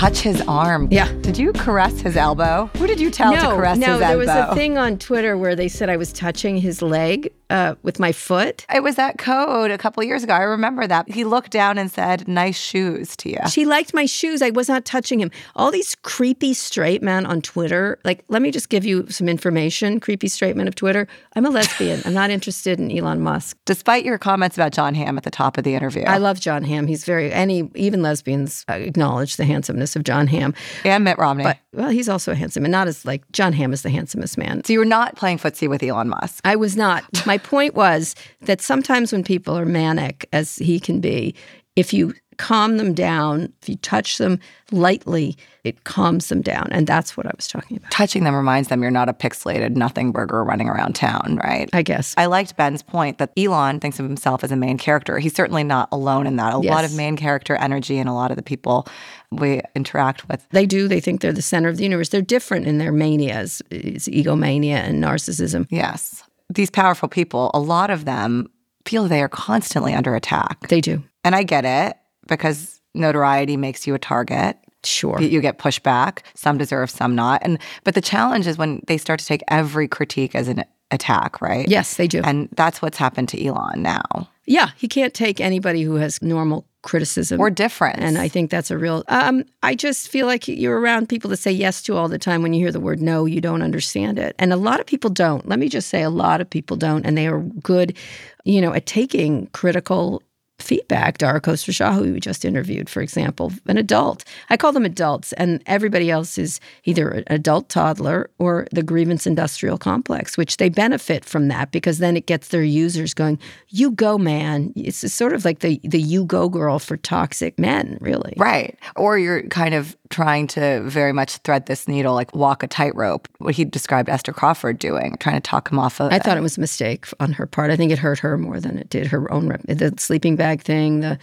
[0.00, 0.88] Touch his arm.
[0.90, 1.12] Yeah.
[1.20, 2.70] Did you caress his elbow?
[2.78, 4.00] Who did you tell to no, caress no, his elbow?
[4.00, 7.30] No, there was a thing on Twitter where they said I was touching his leg
[7.50, 8.64] uh, with my foot.
[8.72, 10.32] It was that code a couple years ago.
[10.32, 11.10] I remember that.
[11.10, 14.40] He looked down and said, "Nice shoes to you." She liked my shoes.
[14.40, 15.30] I was not touching him.
[15.56, 17.98] All these creepy straight men on Twitter.
[18.04, 20.00] Like, let me just give you some information.
[20.00, 21.06] Creepy straight men of Twitter.
[21.36, 22.00] I'm a lesbian.
[22.04, 23.56] I'm not interested in Elon Musk.
[23.66, 26.62] Despite your comments about Jon Hamm at the top of the interview, I love Jon
[26.64, 26.86] Hamm.
[26.86, 30.54] He's very any even lesbians acknowledge the handsomeness of Jon Hamm.
[30.84, 31.44] and Mitt Romney.
[31.44, 34.62] But well, he's also handsome, and not as like Jon Hamm is the handsomest man.
[34.64, 36.40] so you were not playing footsie with Elon Musk.
[36.44, 37.04] I was not.
[37.26, 41.34] My point was that sometimes when people are manic, as he can be,
[41.76, 46.68] if you calm them down, if you touch them lightly, it calms them down.
[46.70, 49.76] And that's what I was talking about, Touching them reminds them you're not a pixelated
[49.76, 51.68] nothing burger running around town, right?
[51.74, 52.14] I guess.
[52.16, 55.18] I liked Ben's point that Elon thinks of himself as a main character.
[55.18, 56.54] He's certainly not alone in that.
[56.54, 58.88] A lot of main character energy and a lot of the people
[59.30, 60.48] we interact with.
[60.48, 60.88] They do.
[60.88, 62.08] They think they're the center of the universe.
[62.08, 63.60] They're different in their manias.
[63.70, 65.66] It's egomania and narcissism.
[65.68, 66.22] Yes.
[66.50, 68.50] These powerful people, a lot of them
[68.84, 70.68] feel they are constantly under attack.
[70.68, 71.02] They do.
[71.24, 71.96] And I get it
[72.26, 74.56] because notoriety makes you a target.
[74.82, 75.20] Sure.
[75.20, 76.20] You- get pushback.
[76.34, 77.40] Some deserve, some not.
[77.44, 81.40] And but the challenge is when they start to take every critique as an attack,
[81.40, 81.68] right?
[81.68, 82.20] Yes, they do.
[82.24, 84.28] And that's what's happened to Elon now.
[84.46, 87.98] Yeah, he can't take anybody who has normal criticism Or difference.
[88.00, 89.04] And I think that's a real.
[89.08, 92.42] Um, I just feel like you're around people that say yes to all the time.
[92.42, 95.10] When you hear the word no, you don't understand it, and a lot of people
[95.10, 95.46] don't.
[95.48, 97.96] Let me just say, a lot of people don't, and they are good,
[98.44, 100.22] you know, at taking critical
[100.62, 101.18] feedback.
[101.18, 104.24] Dara Khosrowshahi, who we just interviewed, for example, an adult.
[104.48, 109.26] I call them adults, and everybody else is either an adult toddler or the grievance
[109.26, 113.38] industrial complex, which they benefit from that because then it gets their users going,
[113.68, 117.98] "You go, man!" It's sort of like the the "you go, girl" for toxic men,
[118.00, 118.34] really.
[118.36, 118.78] Right.
[118.96, 123.28] Or you're kind of trying to very much thread this needle, like walk a tightrope,
[123.38, 126.42] what he described Esther Crawford doing, trying to talk him off of I thought it
[126.42, 127.70] was a mistake on her part.
[127.70, 129.62] I think it hurt her more than it did her own rep.
[129.66, 131.18] The sleeping bag thing, the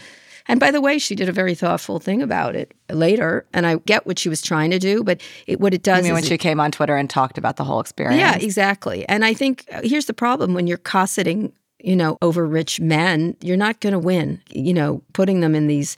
[0.49, 3.45] and by the way, she did a very thoughtful thing about it later.
[3.53, 6.01] And I get what she was trying to do, but it, what it does I
[6.03, 8.17] mean, when it- she came on Twitter and talked about the whole experience.
[8.21, 9.05] yeah, exactly.
[9.09, 13.35] And I think uh, here's the problem when you're cosseting, you know, over rich men,
[13.41, 14.41] you're not going to win.
[14.49, 15.97] You know, putting them in these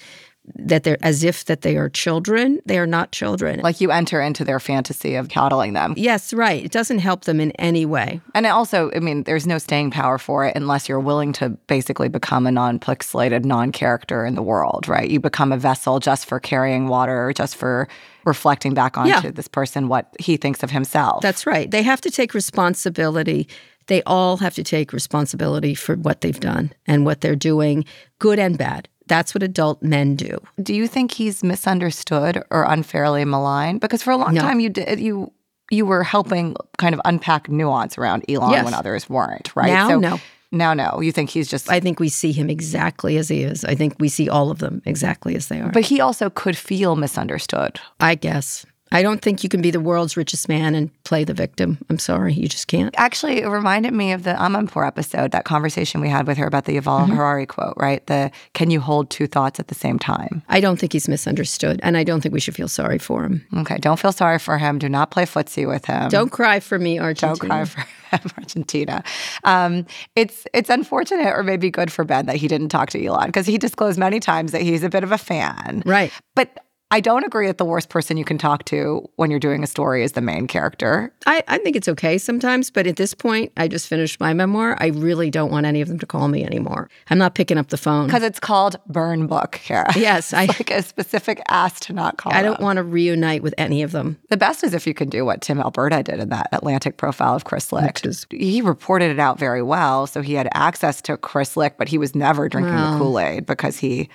[0.55, 2.59] that they're as if that they are children.
[2.65, 3.59] They are not children.
[3.61, 5.93] Like you enter into their fantasy of coddling them.
[5.97, 6.63] yes, right.
[6.63, 8.19] It doesn't help them in any way.
[8.33, 11.49] And it also, I mean, there's no staying power for it unless you're willing to
[11.67, 15.09] basically become a non pixelated non character in the world, right?
[15.09, 17.87] You become a vessel just for carrying water, just for
[18.25, 19.31] reflecting back onto Yeah.
[19.31, 21.21] this person what he thinks of himself.
[21.21, 21.71] That's right.
[21.71, 23.47] They have to take responsibility.
[23.87, 27.85] They all have to take responsibility for what they've done and what they're doing,
[28.19, 28.88] good and bad.
[29.09, 30.37] That's what adult men do.
[30.63, 33.81] Do you think he's misunderstood or unfairly maligned?
[33.81, 34.41] Because for a long No.
[34.41, 35.33] time you did you
[35.71, 38.65] you were helping kind of unpack nuance around Elon Yes.
[38.65, 39.67] when others weren't, right?
[39.67, 40.19] Now, no.
[40.51, 40.99] Now, no.
[40.99, 41.69] You think he's just.
[41.69, 43.63] I think we see him exactly as he is.
[43.65, 45.69] I think we see all of them exactly as they are.
[45.71, 47.79] but he also could feel misunderstood.
[47.99, 48.65] I guess.
[48.91, 51.77] I don't think you can be the world's richest man and play the victim.
[51.89, 52.93] I'm sorry, you just can't.
[52.97, 56.65] Actually, it reminded me of the Amanpour episode, that conversation we had with her about
[56.65, 57.13] the Yuval Mm-hmm.
[57.15, 58.05] Harari quote, right?
[58.07, 60.41] The can you hold two thoughts at the same time?
[60.49, 63.45] I don't think he's misunderstood, and I don't think we should feel sorry for him.
[63.57, 64.79] Okay, don't feel sorry for him.
[64.79, 66.09] Do not play footsie with him.
[66.09, 67.35] Don't cry for me, Argentina.
[67.35, 69.03] Don't cry for him, Argentina.
[69.43, 69.85] Um,
[70.15, 73.45] it's it's unfortunate or maybe good for Ben that he didn't talk to Elon because
[73.45, 75.83] he disclosed many times that he's a bit of a fan.
[75.85, 76.11] Right.
[76.35, 79.63] But I don't agree that the worst person you can talk to when you're doing
[79.63, 81.13] a story is the main character.
[81.27, 84.75] I, I think it's okay sometimes, but at this point, I just finished my memoir.
[84.79, 86.89] I really don't want any of them to call me anymore.
[87.11, 88.07] I'm not picking up the phone.
[88.07, 89.93] Because it's called Burn Book, Kara.
[89.99, 90.33] Yes.
[90.33, 92.33] I like a specific ask to not call.
[92.33, 94.17] I don't want to reunite with any of them.
[94.29, 97.35] The best is if you can do what Tim Alberta did in that Atlantic profile
[97.35, 98.05] of Chris Licht.
[98.05, 101.89] Is, he reported it out very well, so he had access to Chris Licht, but
[101.89, 104.09] he was never drinking well, the Kool Aid because he.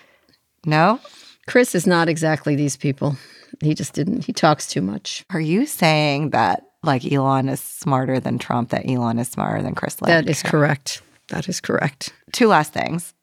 [0.67, 0.99] No?
[1.47, 3.17] Chris is not exactly these people.
[3.61, 4.25] He just didn't.
[4.25, 5.25] He talks too much.
[5.31, 8.71] Are you saying that like Elon is smarter than Trump?
[8.71, 10.01] That Elon is smarter than Chris?
[10.01, 10.09] Licht?
[10.09, 11.03] That is correct.
[11.29, 12.13] That is correct.
[12.33, 13.15] Two last things.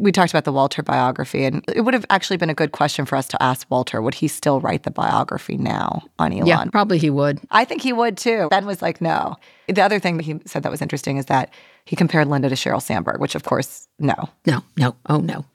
[0.00, 3.06] We talked about the Walter biography, and it would have actually been a good question
[3.06, 4.02] for us to ask Walter.
[4.02, 6.46] Would he still write the biography now on Elon?
[6.46, 7.40] Yeah, probably he would.
[7.50, 8.48] I think he would too.
[8.50, 9.36] Ben was like, no.
[9.66, 11.54] The other thing that he said that was interesting is that
[11.86, 14.14] he compared Linda to Sheryl Sandberg, which, of course, no.
[14.44, 14.94] No, no.
[15.06, 15.46] Oh, no.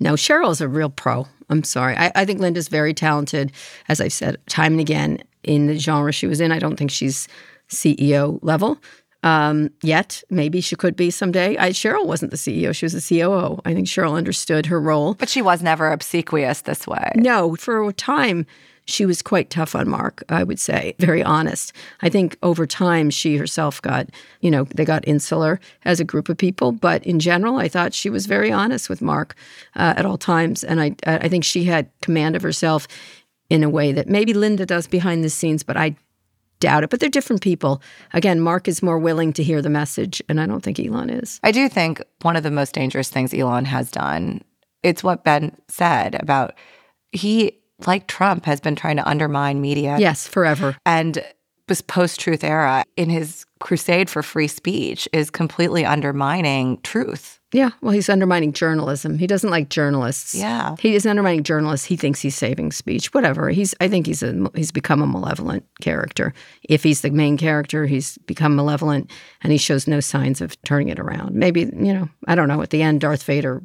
[0.00, 1.26] No, Sheryl is a real pro.
[1.48, 1.96] I'm sorry.
[1.96, 3.52] I, I think Linda's very talented,
[3.88, 6.52] as I've said time and again, in the genre she was in.
[6.52, 7.28] I don't think she's
[7.68, 8.78] CEO level
[9.22, 10.22] um, yet.
[10.30, 11.56] Maybe she could be someday.
[11.58, 13.60] I, Sheryl wasn't the CEO; she was the COO.
[13.64, 17.12] I think Sheryl understood her role, but she was never obsequious this way.
[17.16, 18.46] No, for a time
[18.86, 21.72] she was quite tough on Mark, I would say, very honest.
[22.02, 24.08] I think over time she herself got,
[24.40, 27.94] you know, they got insular as a group of people, but in general, I thought
[27.94, 29.34] she was very honest with Mark
[29.74, 32.86] uh, at all times, and I I think she had command of herself
[33.48, 35.96] in a way that maybe Linda does behind the scenes, but I
[36.60, 36.90] doubt it.
[36.90, 37.82] But they're different people.
[38.12, 41.40] Again, Mark is more willing to hear the message, and I don't think Elon is.
[41.42, 44.42] I do think one of the most dangerous things Elon has done.
[44.82, 46.54] It's what Ben said about
[47.12, 49.96] he like Trump, has been trying to undermine media.
[49.98, 50.76] Yes, forever.
[50.86, 51.24] And
[51.66, 57.40] this post truth era, in his crusade for free speech, is completely undermining truth.
[57.52, 59.16] Yeah, well, he's undermining journalism.
[59.16, 60.34] He doesn't like journalists.
[60.34, 61.86] Yeah, he is undermining journalists.
[61.86, 63.14] He thinks he's saving speech.
[63.14, 63.48] Whatever.
[63.48, 63.74] He's.
[63.80, 64.50] I think he's a.
[64.54, 66.34] He's become a malevolent character.
[66.64, 69.10] If he's the main character, he's become malevolent,
[69.42, 71.34] and he shows no signs of turning it around.
[71.34, 72.08] Maybe you know.
[72.26, 72.60] I don't know.
[72.60, 73.62] At the end, Darth Vader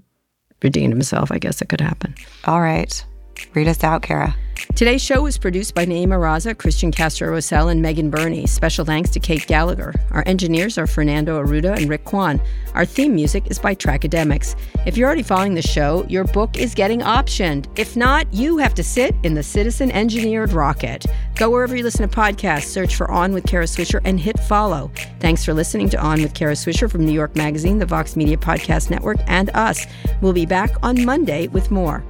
[0.61, 1.31] redeemed himself.
[1.31, 2.13] I guess it could happen.
[2.45, 3.03] All right.
[3.53, 4.35] Read us out, Kara.
[4.75, 8.45] Today's show was produced by Nayeema Raza, Christian Castro Rosell, and Megan Burney.
[8.45, 9.93] Special thanks to Kate Gallagher.
[10.11, 12.41] Our engineers are Fernando Arruda and Rick Kwan.
[12.73, 14.55] Our theme music is by Trackademics.
[14.85, 17.67] If you're already following the show, your book is getting optioned.
[17.77, 21.05] If not, you have to sit in the citizen engineered rocket.
[21.35, 24.91] Go wherever you listen to podcasts, search for On with Kara Swisher, and hit follow.
[25.19, 28.37] Thanks for listening to On with Kara Swisher from New York Magazine, the Vox Media
[28.37, 29.85] Podcast Network, and us.
[30.21, 32.03] We'll be back on Monday with more.